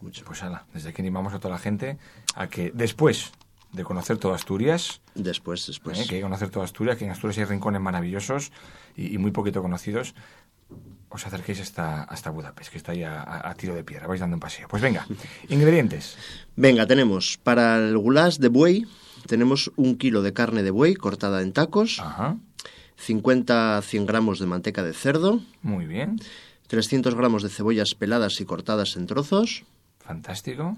Muy 0.00 0.12
chulo. 0.12 0.26
Pues 0.28 0.42
ala, 0.42 0.66
desde 0.74 0.90
aquí 0.90 1.00
animamos 1.02 1.32
a 1.34 1.38
toda 1.38 1.54
la 1.54 1.58
gente 1.60 1.98
a 2.34 2.48
que 2.48 2.70
después 2.74 3.32
de 3.72 3.84
conocer 3.84 4.18
toda 4.18 4.34
Asturias, 4.34 5.00
Después, 5.14 5.66
después. 5.66 5.98
¿eh? 5.98 6.04
que 6.08 6.14
hay 6.16 6.20
que 6.20 6.24
conocer 6.24 6.50
toda 6.50 6.64
Asturias, 6.64 6.96
que 6.98 7.04
en 7.06 7.10
Asturias 7.10 7.38
hay 7.38 7.44
rincones 7.44 7.80
maravillosos 7.80 8.52
y, 8.96 9.14
y 9.14 9.18
muy 9.18 9.30
poquito 9.30 9.62
conocidos, 9.62 10.14
os 11.08 11.26
acerquéis 11.26 11.60
hasta, 11.60 12.02
hasta 12.04 12.30
Budapest, 12.30 12.70
que 12.72 12.78
está 12.78 12.92
ahí 12.92 13.02
a, 13.02 13.22
a- 13.22 13.54
tiro 13.54 13.74
de 13.74 13.84
piedra, 13.84 14.06
vais 14.06 14.20
dando 14.20 14.36
un 14.36 14.40
paseo. 14.40 14.66
Pues 14.68 14.82
venga, 14.82 15.06
ingredientes. 15.48 16.16
Venga, 16.56 16.86
tenemos 16.86 17.38
para 17.42 17.76
el 17.78 17.96
goulash 17.96 18.38
de 18.38 18.48
buey, 18.48 18.86
tenemos 19.26 19.70
un 19.76 19.96
kilo 19.96 20.20
de 20.22 20.32
carne 20.32 20.62
de 20.62 20.70
buey 20.70 20.94
cortada 20.94 21.40
en 21.42 21.52
tacos, 21.52 21.98
Ajá, 22.00 22.36
50 22.96 23.78
a 23.78 23.82
100 23.82 24.06
gramos 24.06 24.38
de 24.38 24.46
manteca 24.46 24.82
de 24.82 24.92
cerdo, 24.92 25.40
muy 25.62 25.86
bien, 25.86 26.16
300 26.76 27.14
gramos 27.14 27.42
de 27.42 27.50
cebollas 27.50 27.94
peladas 27.94 28.40
y 28.40 28.46
cortadas 28.46 28.96
en 28.96 29.06
trozos, 29.06 29.64
fantástico. 30.00 30.74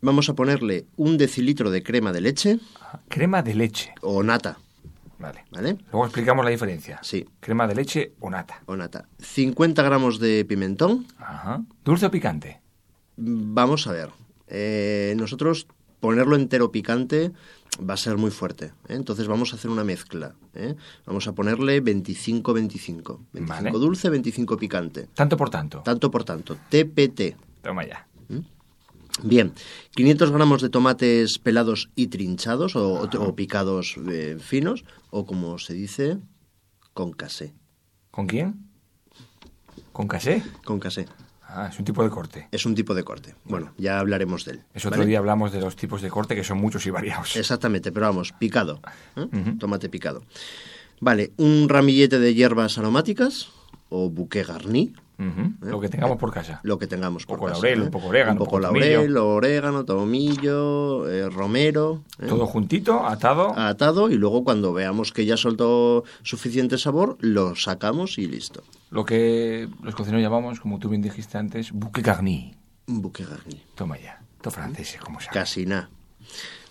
Vamos 0.00 0.28
a 0.28 0.34
ponerle 0.34 0.86
un 0.96 1.16
decilitro 1.16 1.70
de 1.70 1.84
crema 1.84 2.10
de 2.12 2.20
leche 2.20 2.58
Crema 3.08 3.40
de 3.44 3.54
leche. 3.54 3.94
o 4.02 4.24
nata, 4.24 4.58
Vale. 5.20 5.44
¿vale? 5.52 5.78
Luego 5.92 6.06
explicamos 6.06 6.44
la 6.44 6.50
diferencia. 6.50 6.98
Sí. 7.02 7.24
Crema 7.38 7.68
de 7.68 7.76
leche 7.76 8.14
o 8.18 8.30
nata. 8.30 8.62
O 8.66 8.74
nata. 8.74 9.06
50 9.20 9.80
gramos 9.84 10.18
de 10.18 10.44
pimentón. 10.44 11.06
Ajá. 11.18 11.62
¿Dulce 11.84 12.06
o 12.06 12.10
picante? 12.10 12.60
Vamos 13.16 13.86
a 13.86 13.92
ver. 13.92 14.10
eh, 14.48 15.14
nosotros 15.16 15.68
ponerlo 16.00 16.34
entero 16.34 16.72
picante 16.72 17.30
va 17.78 17.94
a 17.94 17.96
ser 17.96 18.16
muy 18.16 18.30
fuerte. 18.30 18.66
¿eh? 18.88 18.94
Entonces 18.94 19.26
vamos 19.26 19.52
a 19.52 19.56
hacer 19.56 19.70
una 19.70 19.84
mezcla. 19.84 20.34
¿eh? 20.54 20.74
Vamos 21.06 21.26
a 21.26 21.32
ponerle 21.32 21.82
25-25. 21.82 23.18
25 23.32 23.46
Vale. 23.46 23.70
dulce, 23.72 24.10
25 24.10 24.56
picante. 24.56 25.08
Tanto 25.14 25.36
por 25.36 25.50
tanto. 25.50 25.80
Tanto 25.84 26.10
por 26.10 26.24
tanto. 26.24 26.56
TPT. 26.68 27.36
Toma 27.62 27.86
ya. 27.86 28.06
Bien, 29.22 29.52
500 29.92 30.32
gramos 30.32 30.60
de 30.60 30.70
tomates 30.70 31.38
pelados 31.38 31.88
y 31.94 32.08
trinchados 32.08 32.74
o, 32.74 33.02
o 33.04 33.34
picados 33.36 33.94
eh, 34.08 34.36
finos 34.40 34.84
o 35.10 35.24
como 35.24 35.58
se 35.58 35.72
dice, 35.72 36.18
con 36.94 37.12
casé. 37.12 37.54
¿Con 38.10 38.26
quién? 38.26 38.68
¿Con 39.92 40.08
casé? 40.08 40.42
Con 40.64 40.80
casé. 40.80 41.06
Ah, 41.46 41.68
es 41.70 41.78
un 41.78 41.84
tipo 41.84 42.02
de 42.02 42.10
corte. 42.10 42.48
Es 42.50 42.66
un 42.66 42.74
tipo 42.74 42.94
de 42.94 43.04
corte. 43.04 43.34
Bueno, 43.44 43.72
ya 43.78 43.98
hablaremos 43.98 44.44
de 44.44 44.52
él. 44.52 44.62
Es 44.74 44.84
otro 44.86 44.98
¿vale? 44.98 45.08
día 45.08 45.18
hablamos 45.18 45.52
de 45.52 45.60
los 45.60 45.76
tipos 45.76 46.02
de 46.02 46.10
corte 46.10 46.34
que 46.34 46.42
son 46.42 46.58
muchos 46.58 46.84
y 46.86 46.90
variados. 46.90 47.36
Exactamente, 47.36 47.92
pero 47.92 48.06
vamos, 48.06 48.32
picado. 48.32 48.80
¿eh? 49.16 49.28
Tomate 49.58 49.88
picado. 49.88 50.24
Vale, 51.00 51.32
un 51.36 51.68
ramillete 51.68 52.18
de 52.18 52.34
hierbas 52.34 52.78
aromáticas 52.78 53.50
o 53.88 54.10
bouquet 54.10 54.46
garni, 54.46 54.94
Ujú, 55.16 55.52
Lo 55.70 55.80
que 55.80 55.88
tengamos 55.88 56.16
por 56.18 56.32
casa. 56.32 56.58
lo 56.64 56.76
que 56.78 56.86
tengamos 56.88 57.22
Un 57.22 57.26
por 57.28 57.38
poco 57.38 57.48
casa, 57.50 57.60
laurel, 57.62 57.80
¿eh? 57.80 57.84
un 57.84 57.90
poco 57.92 58.06
orégano, 58.08 58.32
un 58.32 58.38
poco 58.38 58.56
un 58.56 58.62
poco 58.62 58.72
laurel, 58.80 59.16
orégano, 59.16 59.84
tomillo, 59.84 61.08
eh, 61.08 61.28
romero, 61.30 62.02
¿eh? 62.18 62.26
Todo 62.28 62.46
juntito, 62.46 63.06
atado. 63.06 63.56
atado 63.56 64.10
y 64.10 64.14
luego 64.16 64.42
cuando 64.44 64.72
veamos 64.72 65.12
que 65.12 65.24
ya 65.24 65.36
soltó 65.36 66.04
suficiente 66.22 66.78
sabor, 66.78 67.16
lo 67.20 67.54
sacamos 67.54 68.18
y 68.18 68.26
listo. 68.26 68.62
Lo 68.90 69.04
que 69.04 69.68
los 69.82 69.94
cocineros 69.94 70.22
llamamos, 70.22 70.60
como 70.60 70.78
tú 70.78 70.88
bien 70.88 71.02
dijiste 71.02 71.38
antes, 71.38 71.70
bouquet 71.72 72.04
garni. 72.04 72.54
Un 72.86 73.00
bouquet 73.02 73.28
garni. 73.28 73.62
Toma 73.74 73.98
ya. 73.98 74.20
Todo 74.40 74.50
francés, 74.52 74.98
como 75.02 75.20
sabes. 75.20 75.32
Casi 75.34 75.64
nada. 75.66 75.90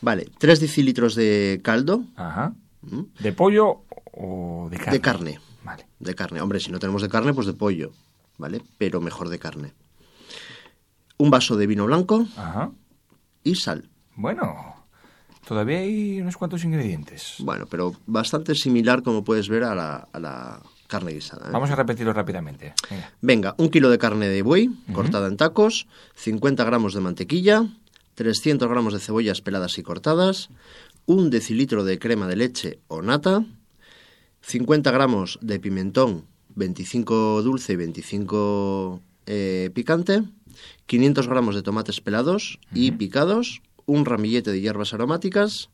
Vale, 0.01 0.27
3 0.37 0.59
decilitros 0.59 1.15
de 1.15 1.61
caldo 1.63 2.03
Ajá. 2.17 2.53
¿m? 2.91 3.05
¿De 3.19 3.31
pollo 3.33 3.83
o 4.11 4.67
de 4.69 4.77
carne? 4.77 4.91
de 4.91 5.01
carne. 5.01 5.39
Vale. 5.63 5.87
De 5.99 6.13
carne. 6.13 6.41
Hombre, 6.41 6.59
si 6.59 6.71
no 6.71 6.79
tenemos 6.79 7.01
de 7.01 7.07
carne, 7.09 7.33
pues 7.33 7.47
de 7.47 7.53
pollo, 7.53 7.91
¿vale? 8.43 8.61
Pero 8.77 8.99
mejor 8.99 9.29
de 9.29 9.39
carne. 9.39 9.73
Un 11.17 11.29
vaso 11.29 11.55
de 11.55 11.65
vino 11.65 11.85
blanco 11.85 12.27
Ajá. 12.35 12.71
y 13.41 13.55
sal. 13.55 13.89
Bueno, 14.15 14.75
todavía 15.47 15.77
hay 15.79 16.19
unos 16.19 16.35
cuantos 16.35 16.65
ingredientes. 16.65 17.35
Bueno, 17.39 17.67
pero 17.69 17.95
bastante 18.05 18.53
similar, 18.53 19.01
como 19.01 19.23
puedes 19.23 19.47
ver, 19.47 19.63
a 19.63 19.73
la, 19.73 20.09
a 20.11 20.19
la 20.19 20.61
carne 20.87 21.13
guisada. 21.13 21.47
¿eh? 21.47 21.51
Vamos 21.53 21.71
a 21.71 21.75
repetirlo 21.77 22.11
rápidamente. 22.11 22.73
Venga. 22.89 23.11
Venga, 23.21 23.55
un 23.57 23.69
kilo 23.69 23.89
de 23.89 23.97
carne 23.97 24.27
de 24.27 24.41
buey 24.41 24.69
cortada 24.91 25.27
en 25.29 25.37
tacos, 25.37 25.87
50 26.15 26.65
gramos 26.65 26.93
de 26.93 26.99
mantequilla, 26.99 27.65
300 28.15 28.67
gramos 28.67 28.91
de 28.91 28.99
cebollas 28.99 29.39
peladas 29.39 29.77
y 29.77 29.83
cortadas, 29.83 30.49
un 31.05 31.29
decilitro 31.29 31.85
de 31.85 31.97
crema 31.97 32.27
de 32.27 32.35
leche 32.35 32.79
o 32.89 33.01
nata, 33.01 33.45
50 34.41 34.91
gramos 34.91 35.39
de 35.41 35.61
pimentón, 35.61 36.25
25 36.55 37.41
dulce 37.41 37.73
y 37.73 37.75
25 37.75 39.01
picante, 39.73 40.23
500 40.85 41.27
gramos 41.27 41.55
de 41.55 41.61
tomates 41.61 42.01
pelados 42.01 42.59
y 42.73 42.91
picados, 42.91 43.61
un 43.85 44.05
ramillete 44.05 44.51
de 44.51 44.61
hierbas 44.61 44.93
aromáticas, 44.93 45.69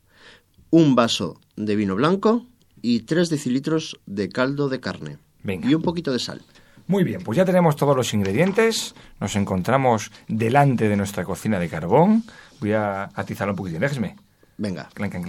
un 0.70 0.94
vaso 0.94 1.40
de 1.56 1.76
vino 1.76 1.96
blanco 1.96 2.46
y 2.80 3.00
3 3.00 3.28
decilitros 3.28 4.00
de 4.06 4.28
caldo 4.28 4.68
de 4.68 4.80
carne. 4.80 5.18
Venga. 5.42 5.68
Y 5.68 5.74
un 5.74 5.82
poquito 5.82 6.12
de 6.12 6.18
sal. 6.18 6.42
Muy 6.86 7.04
bien, 7.04 7.22
pues 7.22 7.36
ya 7.36 7.44
tenemos 7.44 7.76
todos 7.76 7.96
los 7.96 8.12
ingredientes, 8.14 8.94
nos 9.20 9.36
encontramos 9.36 10.10
delante 10.26 10.88
de 10.88 10.96
nuestra 10.96 11.24
cocina 11.24 11.60
de 11.60 11.68
carbón. 11.68 12.24
Voy 12.60 12.72
a 12.72 13.10
atizarlo 13.14 13.52
un 13.52 13.56
poquitín, 13.56 13.80
déjeme. 13.80 14.16
Venga. 14.58 14.88
Venga, 14.98 15.20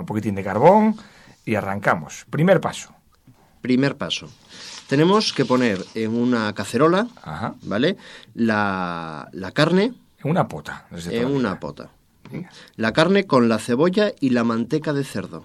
un 0.00 0.06
poquitín 0.06 0.34
de 0.34 0.44
carbón 0.44 0.94
y 1.46 1.54
arrancamos. 1.54 2.26
Primer 2.28 2.60
paso. 2.60 2.94
Primer 3.60 3.96
paso. 3.96 4.28
Tenemos 4.88 5.32
que 5.32 5.44
poner 5.44 5.84
en 5.94 6.14
una 6.14 6.52
cacerola, 6.54 7.06
Ajá. 7.22 7.54
¿vale? 7.62 7.96
La, 8.34 9.28
la 9.32 9.52
carne 9.52 9.92
En 10.24 10.30
una 10.30 10.48
pota. 10.48 10.86
desde 10.90 11.18
en 11.20 11.26
una 11.26 11.50
vida. 11.50 11.60
pota. 11.60 11.90
La 12.76 12.92
carne 12.92 13.26
con 13.26 13.48
la 13.48 13.58
cebolla 13.58 14.12
y 14.20 14.30
la 14.30 14.44
manteca 14.44 14.92
de 14.92 15.04
cerdo. 15.04 15.44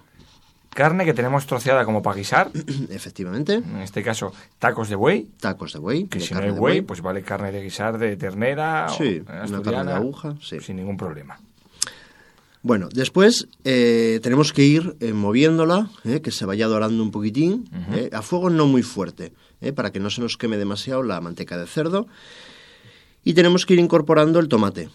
Carne 0.70 1.04
que 1.04 1.14
tenemos 1.14 1.46
troceada 1.46 1.84
como 1.84 2.02
para 2.02 2.16
guisar. 2.16 2.50
Efectivamente. 2.90 3.54
En 3.54 3.78
este 3.78 4.02
caso, 4.02 4.32
tacos 4.58 4.88
de 4.88 4.94
buey. 4.96 5.28
Tacos 5.40 5.72
de 5.72 5.78
buey. 5.78 6.04
Que 6.04 6.18
de 6.18 6.24
si 6.26 6.34
no 6.34 6.40
hay 6.40 6.50
buey, 6.50 6.82
pues 6.82 7.00
vale 7.00 7.22
carne 7.22 7.50
de 7.50 7.62
guisar 7.62 7.98
de 7.98 8.16
ternera 8.16 8.88
Sí, 8.90 9.22
o 9.26 9.46
una 9.48 9.62
carne 9.62 9.84
de 9.84 9.92
aguja, 9.96 10.34
sí. 10.42 10.60
Sin 10.60 10.76
ningún 10.76 10.96
problema. 10.96 11.38
Bueno, 12.66 12.88
después 12.92 13.46
eh, 13.62 14.18
tenemos 14.24 14.52
que 14.52 14.64
ir 14.64 14.96
eh, 14.98 15.12
moviéndola, 15.12 15.88
eh, 16.02 16.20
que 16.20 16.32
se 16.32 16.44
vaya 16.46 16.66
dorando 16.66 17.00
un 17.00 17.12
poquitín, 17.12 17.70
eh, 17.92 18.10
a 18.12 18.22
fuego 18.22 18.50
no 18.50 18.66
muy 18.66 18.82
fuerte, 18.82 19.32
para 19.76 19.92
que 19.92 20.00
no 20.00 20.10
se 20.10 20.20
nos 20.20 20.36
queme 20.36 20.56
demasiado 20.56 21.04
la 21.04 21.20
manteca 21.20 21.56
de 21.56 21.66
cerdo. 21.68 22.08
Y 23.22 23.34
tenemos 23.34 23.66
que 23.66 23.74
ir 23.74 23.78
incorporando 23.78 24.40
el 24.40 24.48
tomate. 24.48 24.88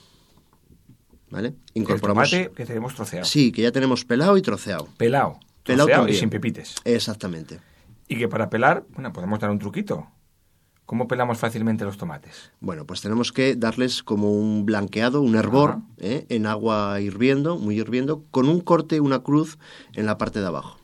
¿Vale? 1.29 1.53
El 1.73 1.83
Incorporamos. 1.83 2.29
tomate 2.29 2.51
que 2.53 2.65
tenemos 2.65 2.93
troceado. 2.93 3.23
Sí, 3.23 3.53
que 3.53 3.61
ya 3.61 3.71
tenemos 3.71 4.03
pelado 4.03 4.35
y 4.35 4.41
troceado. 4.41 4.89
Pelado. 4.97 5.39
Pelado 5.63 6.09
y 6.09 6.13
sin 6.13 6.29
pepites. 6.29 6.75
Exactamente. 6.83 7.61
Y 8.09 8.17
que 8.17 8.27
para 8.27 8.49
pelar, 8.49 8.83
bueno, 8.93 9.13
podemos 9.13 9.39
dar 9.39 9.49
un 9.49 9.59
truquito. 9.59 10.07
¿Cómo 10.91 11.07
pelamos 11.07 11.38
fácilmente 11.38 11.86
los 11.86 11.95
tomates? 11.95 12.51
Bueno, 12.60 12.86
pues 12.86 13.00
tenemos 13.00 13.31
que 13.31 13.55
darles 13.55 14.03
como 14.03 14.29
un 14.33 14.65
blanqueado, 14.65 15.21
un 15.21 15.38
hervor. 15.38 15.77
¿eh? 16.00 16.25
en 16.27 16.45
agua 16.45 17.00
hirviendo, 17.00 17.57
muy 17.57 17.79
hirviendo, 17.79 18.25
con 18.29 18.50
un 18.50 18.60
corte, 18.60 19.00
una 19.00 19.19
cruz 19.19 19.57
en 19.93 20.05
la 20.05 20.17
parte 20.17 20.41
de 20.41 20.48
abajo. 20.48 20.79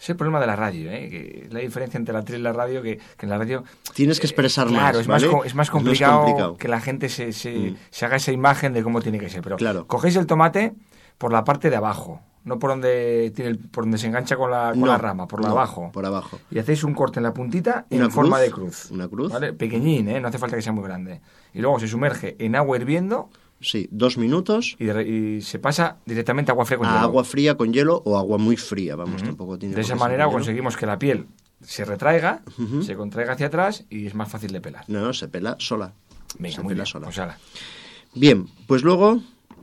Es 0.00 0.10
el 0.10 0.16
problema 0.16 0.40
de 0.40 0.48
la 0.48 0.56
radio, 0.56 0.90
¿eh? 0.90 1.08
Que 1.08 1.48
la 1.52 1.60
diferencia 1.60 1.96
entre 1.96 2.12
la 2.12 2.24
tele 2.24 2.40
y 2.40 2.42
la 2.42 2.52
radio, 2.52 2.82
que, 2.82 2.96
que 3.16 3.24
en 3.26 3.30
la 3.30 3.38
radio... 3.38 3.62
Tienes 3.94 4.18
que 4.18 4.26
expresar 4.26 4.66
más, 4.68 4.80
Claro, 4.80 4.98
es, 4.98 5.06
más, 5.06 5.22
¿vale? 5.22 5.32
co- 5.32 5.44
es 5.44 5.54
más 5.54 5.68
Es 5.68 5.70
más 5.70 5.70
complicado, 5.70 6.22
complicado. 6.24 6.56
que 6.56 6.66
la 6.66 6.80
gente 6.80 7.08
se, 7.08 7.32
se, 7.32 7.54
Mm. 7.56 7.76
se 7.90 8.04
haga 8.04 8.16
esa 8.16 8.32
imagen 8.32 8.72
de 8.72 8.82
cómo 8.82 9.00
tiene 9.00 9.20
que 9.20 9.30
ser. 9.30 9.42
Pero 9.42 9.58
Claro. 9.58 9.86
cogéis 9.86 10.16
el 10.16 10.26
tomate 10.26 10.74
por 11.18 11.32
la 11.32 11.44
parte 11.44 11.70
de 11.70 11.76
abajo, 11.76 12.20
no 12.44 12.58
por 12.58 12.70
donde, 12.70 13.32
tiene 13.34 13.50
el- 13.52 13.58
por 13.58 13.84
donde 13.84 13.98
se 13.98 14.06
engancha 14.08 14.36
con 14.36 14.50
la, 14.50 14.70
con 14.70 14.80
No, 14.80 14.86
la 14.86 14.98
rama, 14.98 15.26
por 15.28 15.40
la 15.40 15.48
no, 15.48 15.52
abajo. 15.54 15.90
Por 15.92 16.04
abajo. 16.06 16.40
Y 16.50 16.58
hacéis 16.58 16.82
un 16.84 16.94
corte 16.94 17.18
en 17.20 17.24
la 17.24 17.32
puntita 17.34 17.86
Una 17.90 18.04
en 18.06 18.10
forma 18.10 18.36
cruz, 18.38 18.40
de 18.46 18.50
cruz. 18.50 18.90
una 18.90 19.08
cruz. 19.08 19.32
¿vale? 19.32 19.52
Pequeñín, 19.52 20.08
¿eh? 20.08 20.20
No 20.20 20.28
hace 20.28 20.38
falta 20.38 20.56
que 20.56 20.62
sea 20.62 20.72
muy 20.72 20.84
grande. 20.84 21.20
Y 21.54 21.60
luego 21.60 21.78
se 21.80 21.88
sumerge 21.88 22.36
en 22.38 22.56
agua 22.56 22.76
hirviendo 22.76 23.28
Sí, 23.60 23.88
dos 23.92 24.18
minutos 24.18 24.74
y, 24.80 24.86
de 24.86 24.92
re- 24.92 25.08
y 25.08 25.40
se 25.40 25.60
pasa 25.60 25.98
directamente 26.04 26.50
a 26.50 26.54
agua 26.54 26.64
fría 26.64 26.78
con 26.78 26.86
a 26.88 26.90
hielo. 26.94 27.04
agua 27.04 27.22
fría 27.24 27.56
con 27.56 27.72
hielo 27.72 28.02
o 28.04 28.18
agua 28.18 28.36
muy 28.36 28.56
fría, 28.56 28.96
vamos, 28.96 29.16
Ujú. 29.22 29.26
tampoco 29.26 29.56
tiene 29.56 29.76
De 29.76 29.82
esa 29.82 29.94
manera 29.94 30.26
conseguimos 30.28 30.76
que 30.76 30.84
la 30.84 30.98
piel 30.98 31.28
se 31.60 31.84
retraiga, 31.84 32.42
se 32.80 32.96
contraiga 32.96 33.34
hacia 33.34 33.46
atrás 33.46 33.84
y 33.88 34.06
es 34.06 34.16
más 34.16 34.28
fácil 34.28 34.50
de 34.52 34.60
pelar. 34.60 34.84
No, 34.88 35.00
no, 35.00 35.12
se 35.12 35.28
pela 35.28 35.54
sola. 35.60 35.92
Venga, 36.40 36.56
se 36.56 36.62
muy 36.62 36.70
pela 36.70 36.82
bien. 36.82 36.86
sola. 36.86 37.04
Pues 37.06 37.18
ala. 37.20 37.38
Bien, 38.14 38.48
pues 38.66 38.82
luego, 38.82 39.20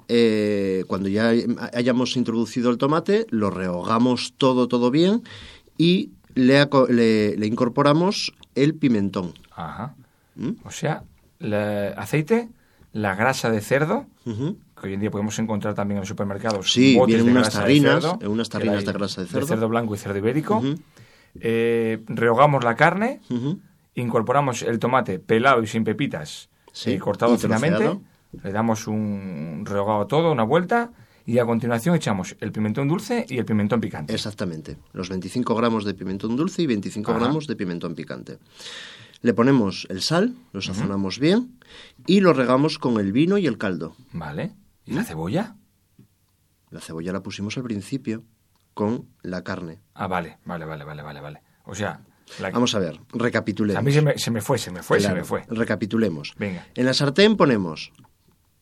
eh, 0.09 0.83
cuando 0.87 1.07
ya 1.07 1.31
hayamos 1.73 2.17
introducido 2.17 2.69
el 2.71 2.77
tomate, 2.77 3.25
lo 3.29 3.49
rehogamos 3.51 4.33
todo, 4.37 4.67
todo 4.67 4.91
bien 4.91 5.23
y 5.77 6.11
le, 6.35 6.59
aco- 6.59 6.87
le- 6.87 7.37
le 7.37 7.45
incorporamos 7.47 8.33
el 8.55 8.75
pimentón. 8.75 9.33
Ajá. 9.55 9.95
¿Mm? 10.35 10.51
O 10.65 10.71
sea, 10.71 11.03
el 11.39 11.53
aceite, 11.53 12.49
la 12.91 13.15
grasa 13.15 13.49
de 13.51 13.61
cerdo, 13.61 14.07
que 14.25 14.87
hoy 14.87 14.93
en 14.93 14.99
día 14.99 15.11
podemos 15.11 15.37
encontrar 15.39 15.73
también 15.75 15.97
en 15.97 16.01
los 16.01 16.09
supermercados. 16.09 16.71
Sí, 16.73 16.95
botes 16.95 17.15
vienen 17.15 17.25
de 17.33 17.39
unas 17.39 17.53
de 17.53 17.59
tarrinas, 17.59 18.03
cerdo, 18.03 18.19
eh, 18.21 18.27
unas 18.27 18.49
tarrinas 18.49 18.85
de 18.85 18.93
grasa 18.93 19.21
de 19.21 19.27
cerdo. 19.27 19.47
cerdo 19.47 19.69
blanco 19.69 19.95
y 19.95 19.97
cerdo 19.97 20.17
ibérico. 20.17 20.63
Eh, 21.41 22.03
rehogamos 22.07 22.63
la 22.63 22.75
carne, 22.75 23.21
incorporamos 23.95 24.61
el 24.63 24.79
tomate 24.79 25.19
pelado 25.19 25.61
y 25.63 25.67
sin 25.67 25.83
pepitas, 25.83 26.49
Sí, 26.71 26.91
eh, 26.91 26.99
cortado 26.99 27.33
y 27.33 27.37
troceado. 27.37 28.01
Le 28.31 28.51
damos 28.51 28.87
un 28.87 29.63
rehogado 29.65 30.07
todo, 30.07 30.31
una 30.31 30.43
vuelta, 30.43 30.91
y 31.25 31.37
a 31.39 31.45
continuación 31.45 31.95
echamos 31.95 32.35
el 32.39 32.51
pimentón 32.51 32.87
dulce 32.87 33.25
y 33.29 33.37
el 33.37 33.45
pimentón 33.45 33.79
picante. 33.81 34.13
Exactamente. 34.13 34.77
Los 34.93 35.09
25 35.09 35.53
gramos 35.55 35.85
de 35.85 35.93
pimentón 35.93 36.35
dulce 36.35 36.61
y 36.63 36.67
25 36.67 37.11
Ajá. 37.11 37.19
gramos 37.19 37.45
de 37.47 37.55
pimentón 37.55 37.93
picante. 37.95 38.39
Le 39.21 39.33
ponemos 39.33 39.85
el 39.89 40.01
sal, 40.01 40.35
lo 40.53 40.61
sazonamos 40.61 41.19
bien 41.19 41.59
y 42.07 42.21
lo 42.21 42.33
regamos 42.33 42.79
con 42.79 42.99
el 42.99 43.11
vino 43.11 43.37
y 43.37 43.47
el 43.47 43.57
caldo. 43.57 43.95
¿Vale? 44.13 44.53
¿Y 44.85 44.93
¿Mm? 44.93 44.95
la 44.95 45.03
cebolla? 45.03 45.55
La 46.71 46.79
cebolla 46.79 47.11
la 47.11 47.21
pusimos 47.21 47.57
al 47.57 47.63
principio 47.63 48.23
con 48.73 49.07
la 49.21 49.43
carne. 49.43 49.79
Ah, 49.93 50.07
vale, 50.07 50.37
vale, 50.45 50.65
vale, 50.65 50.85
vale, 50.85 51.01
vale, 51.03 51.19
vale. 51.21 51.41
O 51.65 51.75
sea, 51.75 51.99
la- 52.39 52.51
Vamos 52.51 52.73
a 52.75 52.79
ver, 52.79 52.99
recapitulemos. 53.11 53.79
a 53.79 53.83
mí 53.83 53.91
se 53.91 54.01
me, 54.01 54.17
se 54.17 54.31
me 54.31 54.39
fue, 54.41 54.57
se 54.57 54.71
me 54.71 54.81
fue, 54.83 54.99
Claro, 54.99 55.15
se 55.15 55.19
me 55.19 55.25
fue. 55.25 55.43
Recapitulemos. 55.49 56.33
Venga. 56.37 56.65
En 56.75 56.85
la 56.85 56.93
sartén 56.93 57.35
ponemos 57.37 57.91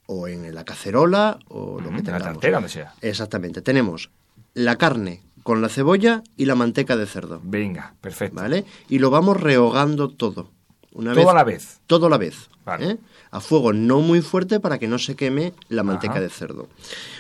o 0.08 0.28
en 0.28 0.54
la 0.56 0.66
cacerola 0.66 1.38
o 1.48 1.80
lo 1.80 1.90
que 1.92 2.12
la 2.12 2.20
tartera, 2.20 2.58
donde 2.58 2.70
sea. 2.70 2.94
Exactamente. 3.02 3.62
Tenemos 3.62 4.10
la 4.54 4.78
carne 4.78 5.22
con 5.44 5.62
la 5.62 5.70
cebolla 5.70 6.24
y 6.36 6.46
la 6.46 6.56
manteca 6.56 6.98
de 6.98 7.06
cerdo. 7.06 7.40
Venga, 7.44 7.94
perfecto. 8.02 8.42
¿Vale? 8.42 8.66
Y 8.90 9.00
lo 9.00 9.10
vamos 9.10 9.40
rehogando 9.40 10.10
todo. 10.10 10.52
Una 10.92 11.14
Todo 11.14 11.26
vez, 11.26 11.32
a 11.32 11.36
la 11.36 11.44
vez. 11.44 11.80
Todo 11.86 12.08
a 12.08 12.10
la 12.10 12.18
vez. 12.18 12.50
Vale. 12.66 12.92
¿eh? 12.92 12.98
A 13.32 13.40
fuego 13.40 13.72
no 13.72 14.00
muy 14.02 14.22
fuerte 14.22 14.60
para 14.60 14.80
que 14.80 14.88
no 14.88 14.98
se 14.98 15.16
queme 15.16 15.54
la 15.70 15.84
manteca 15.84 16.14
Ajá. 16.14 16.22
de 16.22 16.30
cerdo. 16.30 16.68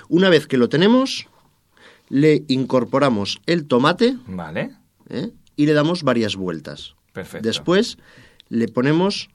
Una 0.09 0.29
vez 0.29 0.47
que 0.47 0.57
lo 0.57 0.67
tenemos, 0.67 1.27
le 2.09 2.43
incorporamos 2.47 3.39
el 3.45 3.67
tomate 3.67 4.17
Vale, 4.27 4.71
¿eh? 5.09 5.29
y 5.55 5.65
le 5.67 5.73
damos 5.73 6.03
varias 6.03 6.35
vueltas. 6.35 6.95
perfecto. 7.13 7.47
Después 7.47 7.97
le 8.49 8.67
ponemos 8.67 9.29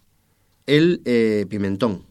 el 0.66 1.02
eh, 1.04 1.46
pimentón, 1.48 2.04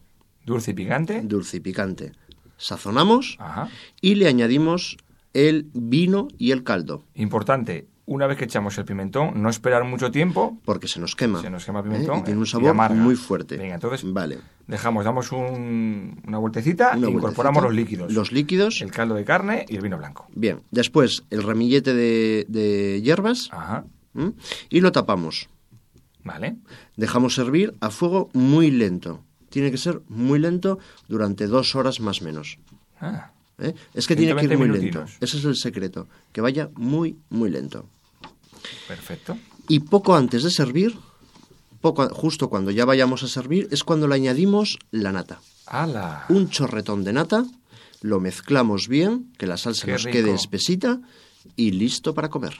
Dulce 0.45 0.71
y 0.71 0.73
picante. 0.73 1.21
dulce 1.23 1.57
y 1.57 1.59
picante. 1.59 2.11
Sazonamos 2.57 3.37
Ajá. 3.39 3.69
y 4.01 4.15
le 4.15 4.27
añadimos 4.27 4.97
el 5.33 5.69
vino 5.73 6.27
y 6.37 6.51
el 6.51 6.63
caldo, 6.63 7.03
Importante, 7.15 7.87
una 8.05 8.27
vez 8.27 8.37
que 8.37 8.43
echamos 8.45 8.77
el 8.77 8.83
pimentón, 8.85 9.41
no 9.41 9.49
esperar 9.49 9.83
mucho 9.85 10.11
tiempo. 10.11 10.59
porque 10.65 10.87
se 10.87 10.99
nos 10.99 11.15
quema. 11.15 11.41
Se 11.41 11.49
nos 11.49 11.63
quema 11.65 11.79
el 11.79 11.85
¿eh? 11.85 11.89
pimentón, 11.89 12.19
Y 12.19 12.23
tiene 12.23 12.39
un 12.39 12.45
sabor 12.45 12.75
muy 12.93 13.15
fuerte. 13.15 13.55
Venga, 13.57 13.75
entonces- 13.75 14.03
Vale. 14.11 14.39
Dejamos, 14.67 15.05
damos 15.05 15.31
un- 15.31 16.21
una 16.27 16.37
vueltecita 16.37 16.93
Una 16.97 17.07
e 17.07 17.11
incorporamos 17.11 17.63
vueltecita. 17.63 17.67
los 17.67 17.73
líquidos. 17.75 18.13
Los 18.13 18.31
líquidos. 18.31 18.81
El 18.81 18.91
caldo 18.91 19.15
de 19.15 19.23
carne 19.25 19.65
y 19.69 19.75
el 19.75 19.81
vino 19.81 19.97
blanco. 19.97 20.27
Bien. 20.35 20.61
Después 20.71 21.23
el 21.29 21.43
ramillete 21.43 21.93
de, 21.93 22.45
de 22.49 23.01
hierbas 23.01 23.49
Ajá. 23.51 23.85
¿m? 24.15 24.33
y 24.69 24.81
lo 24.81 24.91
tapamos. 24.91 25.49
Vale. 26.23 26.57
Dejamos 26.97 27.33
servir 27.35 27.73
a 27.81 27.89
fuego 27.89 28.29
muy 28.33 28.69
lento. 28.71 29.23
Tiene 29.51 29.69
que 29.69 29.77
ser 29.77 30.01
muy 30.09 30.39
lento 30.39 30.79
durante 31.07 31.45
dos 31.45 31.75
horas 31.75 31.99
más 31.99 32.21
o 32.21 32.25
menos. 32.25 32.57
Ah, 32.99 33.31
¿eh? 33.59 33.75
Es 33.93 34.07
que 34.07 34.15
tiene 34.15 34.33
que 34.35 34.45
ir 34.45 34.49
120 34.49 34.57
muy 34.57 34.67
minutinos. 34.79 35.11
lento. 35.11 35.25
Ese 35.25 35.37
es 35.37 35.45
el 35.45 35.55
secreto. 35.55 36.07
Que 36.31 36.41
vaya 36.41 36.69
muy, 36.75 37.17
muy 37.29 37.51
lento. 37.51 37.85
perfecto. 38.87 39.37
Y 39.67 39.81
poco 39.81 40.15
antes 40.15 40.43
de 40.43 40.49
servir, 40.51 40.97
poco, 41.81 42.09
justo 42.09 42.49
cuando 42.49 42.71
ya 42.71 42.85
vayamos 42.85 43.23
a 43.23 43.27
servir, 43.27 43.67
es 43.71 43.83
cuando 43.83 44.07
le 44.07 44.15
añadimos 44.15 44.79
la 44.89 45.11
nata. 45.11 45.39
¡Hala! 45.67 46.25
Un 46.29 46.49
chorretón 46.49 47.03
de 47.03 47.13
nata, 47.13 47.45
lo 48.01 48.19
mezclamos 48.19 48.87
bien, 48.87 49.31
que 49.37 49.47
la 49.47 49.57
salsa 49.57 49.85
Qué 49.85 49.91
nos 49.93 50.03
rico. 50.03 50.13
quede 50.17 50.33
espesita 50.33 50.99
y 51.55 51.71
listo 51.71 52.13
para 52.13 52.29
comer. 52.29 52.55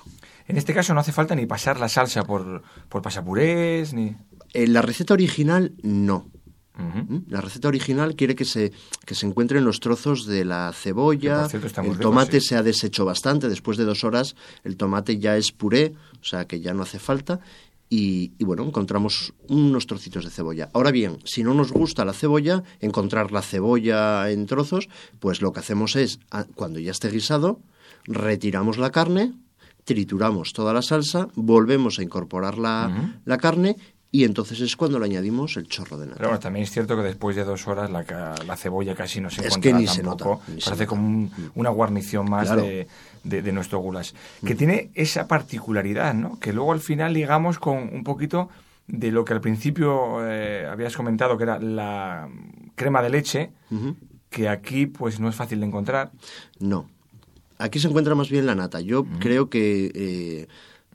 En 0.48 0.57
este 0.57 0.74
caso 0.74 0.93
no 0.93 1.00
hace 1.00 1.12
falta 1.12 1.36
ni 1.36 1.45
pasar 1.45 1.79
la 1.79 1.89
salsa 1.89 2.24
por, 2.24 2.63
por 2.89 3.01
pasapurés, 3.01 3.93
ni... 3.93 4.15
En 4.53 4.74
la 4.74 4.81
receta 4.81 5.13
original, 5.13 5.74
no. 5.81 6.27
¿Mm? 6.78 7.30
La 7.30 7.42
receta 7.42 7.68
original 7.68 8.16
quiere 8.16 8.36
que 8.36 8.46
se, 8.46 8.72
que 9.06 9.13
se 9.13 9.25
encuentren 9.25 9.66
los 9.66 9.80
trozos 9.80 10.25
de 10.25 10.46
la 10.46 10.72
cebolla, 10.74 11.48
cierto, 11.50 11.82
el 11.82 11.90
rico, 11.92 12.01
tomate 12.01 12.40
sí. 12.40 12.48
se 12.48 12.56
ha 12.56 12.63
deshecho 12.63 13.04
bastante, 13.06 13.50
después 13.50 13.78
de 13.78 13.84
dos 13.84 14.04
horas 14.04 14.36
el 14.63 14.78
tomate 14.78 15.20
ya 15.20 15.36
es 15.38 15.51
puré, 15.51 15.94
o 16.22 16.24
sea 16.24 16.46
que 16.46 16.62
ya 16.62 16.74
no 16.74 16.84
hace 16.84 16.98
falta, 16.98 17.42
y, 17.90 18.32
y 18.38 18.46
bueno, 18.46 18.63
encontramos 18.63 19.34
unos 19.50 19.86
trocitos 19.86 20.24
de 20.24 20.32
cebolla. 20.32 20.70
Ahora 20.74 20.92
bien, 20.92 21.20
si 21.25 21.44
no 21.44 21.54
nos 21.54 21.74
gusta 21.74 22.06
la 22.06 22.13
cebolla, 22.13 22.63
encontrar 22.80 23.34
la 23.34 23.42
cebolla 23.42 24.30
en 24.32 24.46
trozos, 24.46 24.88
pues 25.20 25.42
lo 25.42 25.51
que 25.51 25.60
hacemos 25.60 25.98
es, 25.98 26.20
cuando 26.56 26.80
ya 26.80 26.92
esté 26.92 27.10
guisado, 27.10 27.60
retiramos 28.06 28.78
la 28.78 28.92
carne, 28.92 29.34
trituramos 29.84 30.54
toda 30.54 30.74
la 30.74 30.82
salsa, 30.82 31.28
volvemos 31.36 32.00
a 32.00 32.04
incorporar 32.04 32.58
la, 32.58 33.18
la 33.25 33.38
carne 33.38 33.75
y 34.13 34.25
entonces 34.25 34.60
es 34.60 34.75
cuando 34.75 35.00
le 35.00 35.06
añadimos 35.06 35.56
el 35.58 35.68
chorro 35.68 35.98
de 35.98 36.06
nata. 36.08 36.18
Pero 36.18 36.30
bueno, 36.30 36.39
también 36.41 36.63
es 36.63 36.72
cierto 36.72 36.96
que 36.98 37.03
después 37.03 37.36
de 37.36 37.44
dos 37.46 37.65
horas 37.68 37.89
la, 37.89 38.03
la 38.46 38.58
cebolla 38.58 38.94
casi 38.94 39.22
no 39.22 39.30
se 39.30 39.41
Es 39.41 39.48
encuentra 39.56 39.71
que 39.71 39.78
ni 39.78 39.88
se 39.88 40.04
nota, 40.04 40.26
ni 40.54 40.62
Parece 40.62 40.86
como 40.88 41.08
un- 41.08 41.32
una 41.56 41.69
guarnición 41.69 42.30
más 42.30 42.47
Claro. 42.47 42.62
de, 42.63 42.88
de- 43.24 43.41
de 43.41 43.52
nuestro 43.54 43.80
goulash. 43.80 44.12
Que 44.45 44.54
tiene 44.56 44.91
esa 44.95 45.28
particularidad, 45.28 46.13
¿no? 46.13 46.39
Que 46.39 46.52
luego 46.54 46.74
al 46.74 46.82
final 46.82 47.13
ligamos 47.13 47.58
con 47.60 47.78
un 47.78 48.04
poquito 48.04 48.50
de 48.88 49.12
lo 49.12 49.24
que 49.24 49.34
al 49.34 49.39
principio 49.41 50.17
eh, 50.28 50.67
habías 50.69 50.97
comentado, 50.97 51.38
que 51.38 51.43
era 51.43 51.60
la 51.60 52.28
crema 52.76 53.02
de 53.02 53.10
leche, 53.10 53.52
que 54.30 54.50
aquí 54.50 54.88
pues 54.88 55.19
no 55.21 55.30
es 55.30 55.36
fácil 55.36 55.62
de 55.62 55.67
encontrar. 55.67 56.12
No. 56.60 56.89
Aquí 57.58 57.80
se 57.80 57.88
encuentra 57.88 58.15
más 58.15 58.30
bien 58.30 58.45
la 58.47 58.56
nata. 58.56 58.82
Yo 58.82 59.06
creo 59.19 59.50
que 59.50 59.91
eh, 59.93 60.47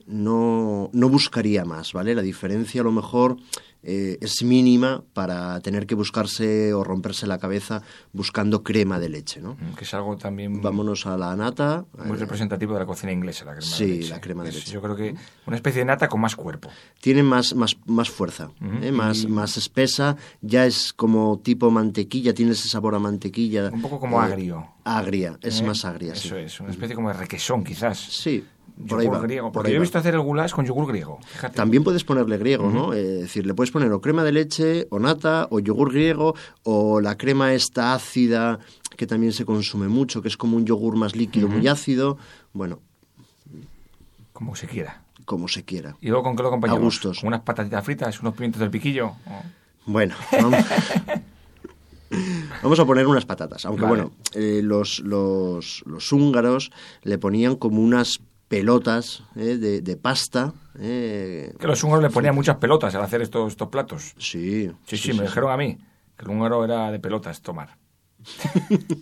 no, 0.06 0.90
no 0.92 1.08
buscaría 1.08 1.64
más, 1.64 1.92
¿vale? 1.92 2.14
La 2.14 2.22
diferencia 2.22 2.80
a 2.80 2.84
lo 2.84 2.92
mejor 2.92 3.36
eh, 3.82 4.18
es 4.20 4.42
mínima 4.42 5.04
para 5.12 5.60
tener 5.60 5.86
que 5.86 5.94
buscarse 5.94 6.74
o 6.74 6.82
romperse 6.82 7.26
la 7.26 7.38
cabeza 7.38 7.82
buscando 8.12 8.64
crema 8.64 8.98
de 8.98 9.08
leche, 9.08 9.40
¿no? 9.40 9.54
mm, 9.54 9.74
Que 9.76 9.84
es 9.84 9.94
algo 9.94 10.16
también 10.16 10.60
Vámonos 10.60 11.06
a 11.06 11.16
la 11.16 11.36
nata. 11.36 11.84
muy 12.04 12.16
eh, 12.16 12.20
representativo 12.20 12.72
de 12.74 12.80
la 12.80 12.86
cocina 12.86 13.12
inglesa, 13.12 13.44
la 13.44 13.52
crema 13.54 13.66
de 13.70 13.76
Sí, 13.76 13.86
leche. 13.86 14.08
la 14.10 14.20
crema 14.20 14.42
de 14.42 14.48
Es, 14.50 14.54
leche. 14.56 14.72
Yo 14.72 14.82
creo 14.82 14.96
que 14.96 15.14
una 15.46 15.56
especie 15.56 15.80
de 15.80 15.84
nata 15.84 16.08
con 16.08 16.20
más 16.20 16.34
cuerpo. 16.34 16.68
tiene 17.00 17.22
más, 17.22 17.54
más, 17.54 17.76
más 17.86 18.10
fuerza. 18.10 18.50
¿eh? 18.82 18.90
más, 18.90 19.22
Y- 19.22 19.28
más 19.28 19.56
espesa, 19.56 20.16
ya 20.40 20.66
es 20.66 20.92
como 20.92 21.38
tipo 21.38 21.70
mantequilla, 21.70 22.34
tiene 22.34 22.52
ese 22.52 22.68
sabor 22.68 22.94
a 22.96 22.98
mantequilla. 22.98 23.70
Un 23.72 23.82
poco 23.82 24.00
como 24.00 24.20
agrio. 24.20 24.66
Agria, 24.84 25.36
es 25.42 25.62
más 25.62 25.84
agria, 25.84 26.14
sí. 26.14 26.28
Eso 26.28 26.36
es, 26.38 26.60
una 26.60 26.70
especie 26.70 26.94
como 26.94 27.08
de 27.08 27.14
requesón, 27.14 27.64
quizás. 27.64 27.98
Sí, 27.98 28.44
por 28.88 29.02
yogur 29.02 29.16
va, 29.18 29.22
griego. 29.22 29.46
por 29.46 29.52
Porque 29.62 29.70
yo 29.72 29.78
he 29.78 29.80
visto 29.80 29.98
hacer 29.98 30.14
el 30.14 30.20
goulash 30.20 30.52
con 30.52 30.64
yogur 30.66 30.86
griego. 30.86 31.18
Fíjate. 31.26 31.56
También 31.56 31.82
puedes 31.84 32.04
ponerle 32.04 32.36
griego, 32.38 32.70
¿no? 32.70 32.92
Eh, 32.92 33.16
Es 33.16 33.20
decir, 33.22 33.46
le 33.46 33.54
puedes 33.54 33.70
poner 33.70 33.90
o 33.92 34.00
crema 34.00 34.22
de 34.24 34.32
leche, 34.32 34.86
o 34.90 34.98
nata, 34.98 35.48
o 35.50 35.60
yogur 35.60 35.92
griego, 35.92 36.34
o 36.62 37.00
la 37.00 37.16
crema 37.16 37.54
esta 37.54 37.94
ácida, 37.94 38.58
que 38.96 39.06
también 39.06 39.32
se 39.32 39.44
consume 39.44 39.88
mucho, 39.88 40.20
que 40.22 40.28
es 40.28 40.36
como 40.36 40.56
un 40.56 40.66
yogur 40.66 40.96
más 40.96 41.16
líquido, 41.16 41.48
muy 41.48 41.66
ácido. 41.68 42.18
Bueno, 42.52 42.80
Como 44.32 44.54
se 44.56 44.66
quiera. 44.66 45.02
como 45.24 45.48
se 45.48 45.64
quiera. 45.64 45.96
¿Y 46.00 46.08
luego 46.08 46.22
con 46.24 46.36
qué 46.36 46.42
lo 46.42 46.48
acompañamos? 46.48 46.80
A 46.80 46.84
gustos. 46.84 47.20
¿Con 47.20 47.28
unas 47.28 47.40
patatitas 47.40 47.84
fritas, 47.84 48.20
unos 48.20 48.34
pimientos 48.34 48.60
del 48.60 48.70
piquillo? 48.70 49.08
¿O? 49.26 49.42
Bueno, 49.86 50.14
vamos, 50.32 50.64
vamos 52.62 52.78
a 52.78 52.84
poner 52.84 53.06
unas 53.06 53.24
patatas. 53.24 53.64
Aunque 53.66 53.82
Vale. 53.82 54.02
bueno, 54.02 54.12
eh, 54.34 54.60
los, 54.62 55.00
los, 55.00 55.82
los 55.86 56.12
húngaros 56.12 56.70
le 57.02 57.18
ponían 57.18 57.56
como 57.56 57.80
unas 57.82 58.20
pelotas 58.48 59.22
eh, 59.34 59.56
de, 59.56 59.80
de 59.80 59.96
pasta. 59.96 60.52
eh, 60.78 61.52
Que 61.58 61.66
los 61.66 61.82
húngaros 61.82 62.02
le 62.04 62.10
ponían 62.10 62.34
muchas 62.34 62.56
pelotas 62.56 62.94
al 62.94 63.02
hacer 63.02 63.22
estos, 63.22 63.52
estos 63.52 63.68
platos. 63.68 64.14
Sí, 64.18 64.70
Sí, 64.86 64.96
sí, 64.96 65.12
me 65.12 65.22
dijeron 65.24 65.50
a 65.50 65.56
mí 65.56 65.78
que 66.16 66.24
el 66.24 66.30
húngaro 66.30 66.64
era 66.64 66.90
de 66.90 66.98
pelotas 67.00 67.40
tomar. 67.42 67.76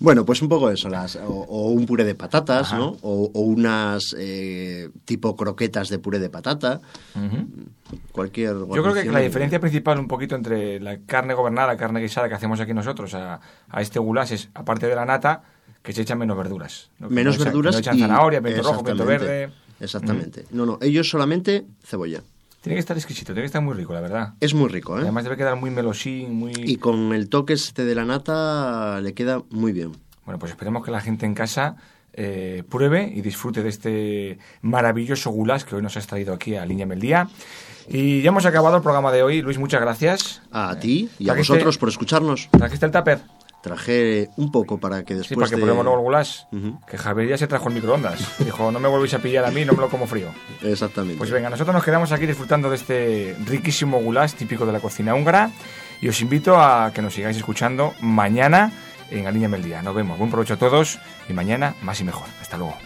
Bueno, 0.00 0.24
pues 0.24 0.42
un 0.42 0.48
poco 0.48 0.70
eso, 0.70 0.88
las, 0.88 1.16
o, 1.16 1.28
o 1.28 1.68
un 1.70 1.86
puré 1.86 2.04
de 2.04 2.14
patatas, 2.14 2.68
Ajá. 2.68 2.78
¿no? 2.78 2.96
O, 3.02 3.30
o 3.32 3.40
unas 3.40 4.14
eh, 4.18 4.90
tipo 5.04 5.34
croquetas 5.36 5.88
de 5.88 5.98
puré 5.98 6.18
de 6.18 6.28
patata, 6.30 6.80
Ujú. 7.14 7.46
cualquier 8.12 8.54
Yo 8.54 8.82
creo 8.82 8.94
que 8.94 9.04
la 9.04 9.20
diferencia 9.20 9.60
principal 9.60 9.98
un 9.98 10.08
poquito 10.08 10.34
entre 10.34 10.80
la 10.80 10.98
carne 11.06 11.34
gobernada, 11.34 11.68
la 11.68 11.76
carne 11.76 12.00
guisada 12.00 12.28
que 12.28 12.34
hacemos 12.34 12.60
aquí 12.60 12.74
nosotros 12.74 13.14
a, 13.14 13.40
a 13.68 13.82
este 13.82 13.98
goulash 13.98 14.32
es, 14.32 14.48
aparte 14.54 14.86
de 14.88 14.94
la 14.94 15.04
nata, 15.06 15.42
que 15.84 15.92
se 15.92 16.02
echan 16.02 16.18
menos 16.18 16.36
verduras. 16.36 16.90
¿no? 16.98 17.08
Menos 17.10 17.38
no 17.38 17.38
echan- 17.38 17.38
que 17.38 17.44
verduras 17.50 17.74
no 17.74 17.78
echan 17.80 17.96
y... 17.96 18.00
zanahoria, 18.00 18.40
pimiento 18.40 18.68
rojo, 18.68 18.82
pimiento 18.82 19.04
verde. 19.04 19.50
Exactamente. 19.78 20.46
No, 20.50 20.66
no, 20.66 20.78
ellos 20.80 21.08
solamente 21.08 21.66
cebolla. 21.84 22.22
Tiene 22.62 22.76
que 22.76 22.80
estar 22.80 22.96
exquisito, 22.96 23.26
tiene 23.34 23.42
que 23.42 23.46
estar 23.46 23.60
muy 23.62 23.74
rico, 23.74 23.92
la 23.92 24.00
verdad. 24.00 24.32
Es 24.40 24.54
muy 24.54 24.68
rico, 24.70 24.96
¿eh? 24.98 25.02
Además 25.02 25.24
debe 25.24 25.36
quedar 25.36 25.54
muy 25.56 25.70
melosín, 25.70 26.32
muy... 26.34 26.52
Y 26.56 26.76
con 26.78 27.12
el 27.12 27.28
toque 27.28 27.52
este 27.52 27.84
de 27.84 27.94
la 27.94 28.06
nata 28.06 29.00
le 29.02 29.12
queda 29.12 29.42
muy 29.50 29.72
bien. 29.72 29.92
Bueno, 30.24 30.38
pues 30.38 30.52
esperemos 30.52 30.82
que 30.82 30.90
la 30.90 31.02
gente 31.02 31.26
en 31.26 31.34
casa 31.34 31.76
eh, 32.14 32.62
pruebe 32.70 33.12
y 33.14 33.20
disfrute 33.20 33.62
de 33.62 33.68
este 33.68 34.38
maravilloso 34.62 35.30
goulash 35.30 35.64
que 35.64 35.76
hoy 35.76 35.82
nos 35.82 35.98
has 35.98 36.06
traído 36.06 36.32
aquí 36.32 36.56
a 36.56 36.64
Líñame 36.64 36.94
el 36.94 37.00
Día. 37.02 37.28
Y 37.86 38.22
ya 38.22 38.28
hemos 38.28 38.46
acabado 38.46 38.76
el 38.76 38.82
programa 38.82 39.12
de 39.12 39.22
hoy. 39.22 39.42
Luis, 39.42 39.58
muchas 39.58 39.82
gracias. 39.82 40.40
A 40.50 40.78
ti 40.78 41.10
y 41.18 41.28
a 41.28 41.34
Trajiste- 41.34 41.36
vosotros 41.52 41.76
por 41.76 41.90
escucharnos. 41.90 42.48
¿Trajiste 42.56 42.86
el 42.86 42.92
tupper? 42.92 43.20
Traje 43.64 44.28
un 44.36 44.52
poco 44.52 44.76
para 44.76 45.04
que 45.04 45.14
Sí, 45.14 45.18
después 45.20 45.38
para 45.38 45.48
que 45.48 45.56
de... 45.56 45.62
probemos 45.62 45.84
luego 45.86 45.98
el 45.98 46.04
goulash. 46.04 46.42
Ujú. 46.52 46.80
Que 46.86 46.98
Javier 46.98 47.30
ya 47.30 47.38
se 47.38 47.46
trajo 47.46 47.68
el 47.68 47.74
microondas. 47.74 48.38
Dijo, 48.44 48.70
no 48.70 48.78
me 48.78 48.88
volvéis 48.88 49.14
a 49.14 49.20
pillar 49.20 49.42
a 49.46 49.50
mí, 49.50 49.64
no 49.64 49.72
me 49.72 49.80
lo 49.80 49.88
como 49.88 50.06
frío. 50.06 50.28
Exactamente. 50.62 51.16
Pues 51.16 51.30
venga, 51.30 51.48
nosotros 51.48 51.72
nos 51.74 51.82
quedamos 51.82 52.12
aquí 52.12 52.26
disfrutando 52.26 52.68
de 52.68 52.76
este 52.76 53.34
riquísimo 53.46 53.98
goulash 54.02 54.34
típico 54.34 54.66
de 54.66 54.72
la 54.72 54.80
cocina 54.80 55.14
húngara. 55.14 55.50
Y 56.02 56.08
os 56.08 56.20
invito 56.20 56.60
a 56.60 56.92
que 56.94 57.00
nos 57.00 57.14
sigáis 57.14 57.38
escuchando 57.38 57.94
mañana 58.02 58.70
en 59.10 59.26
Alíñame 59.26 59.56
el 59.56 59.62
Día. 59.62 59.80
Nos 59.80 59.94
vemos. 59.94 60.18
Buen 60.18 60.30
provecho 60.30 60.54
a 60.54 60.58
todos 60.58 60.98
y 61.26 61.32
mañana 61.32 61.74
más 61.80 61.98
y 62.02 62.04
mejor. 62.04 62.26
Hasta 62.42 62.58
luego. 62.58 62.76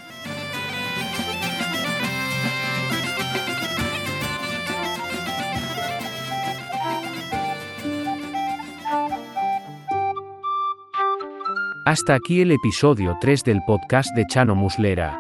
Hasta 11.89 12.13
aquí 12.13 12.43
el 12.43 12.53
episodio 12.53 13.17
3 13.19 13.45
del 13.45 13.63
podcast 13.63 14.15
de 14.15 14.27
Chano 14.27 14.55
Muslera. 14.55 15.19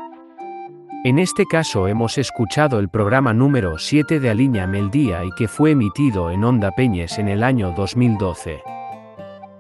En 1.03 1.19
este 1.19 1.47
caso 1.47 1.89
hemos 1.89 2.19
escuchado 2.19 2.79
el 2.79 2.91
programa 2.91 3.33
número 3.33 3.79
7 3.79 4.21
de 4.21 4.29
Alíñame 4.29 4.79
el 4.79 4.91
Día 4.91 5.25
y 5.25 5.31
que 5.31 5.49
fue 5.49 5.71
emitido 5.71 6.31
en 6.31 6.45
Onda 6.45 6.73
Peñes 6.73 7.19
en 7.19 7.29
el 7.29 7.43
año 7.43 7.73
2012. 7.75 8.63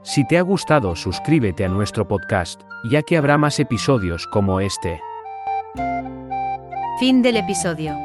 Si 0.02 0.26
te 0.26 0.36
ha 0.36 0.42
gustado, 0.42 0.94
suscríbete 0.96 1.64
a 1.64 1.70
nuestro 1.70 2.06
podcast, 2.06 2.60
ya 2.90 3.02
que 3.02 3.16
habrá 3.16 3.38
más 3.38 3.58
episodios 3.58 4.26
como 4.26 4.60
este. 4.60 5.00
Fin 7.00 7.22
del 7.22 7.38
episodio. 7.38 7.96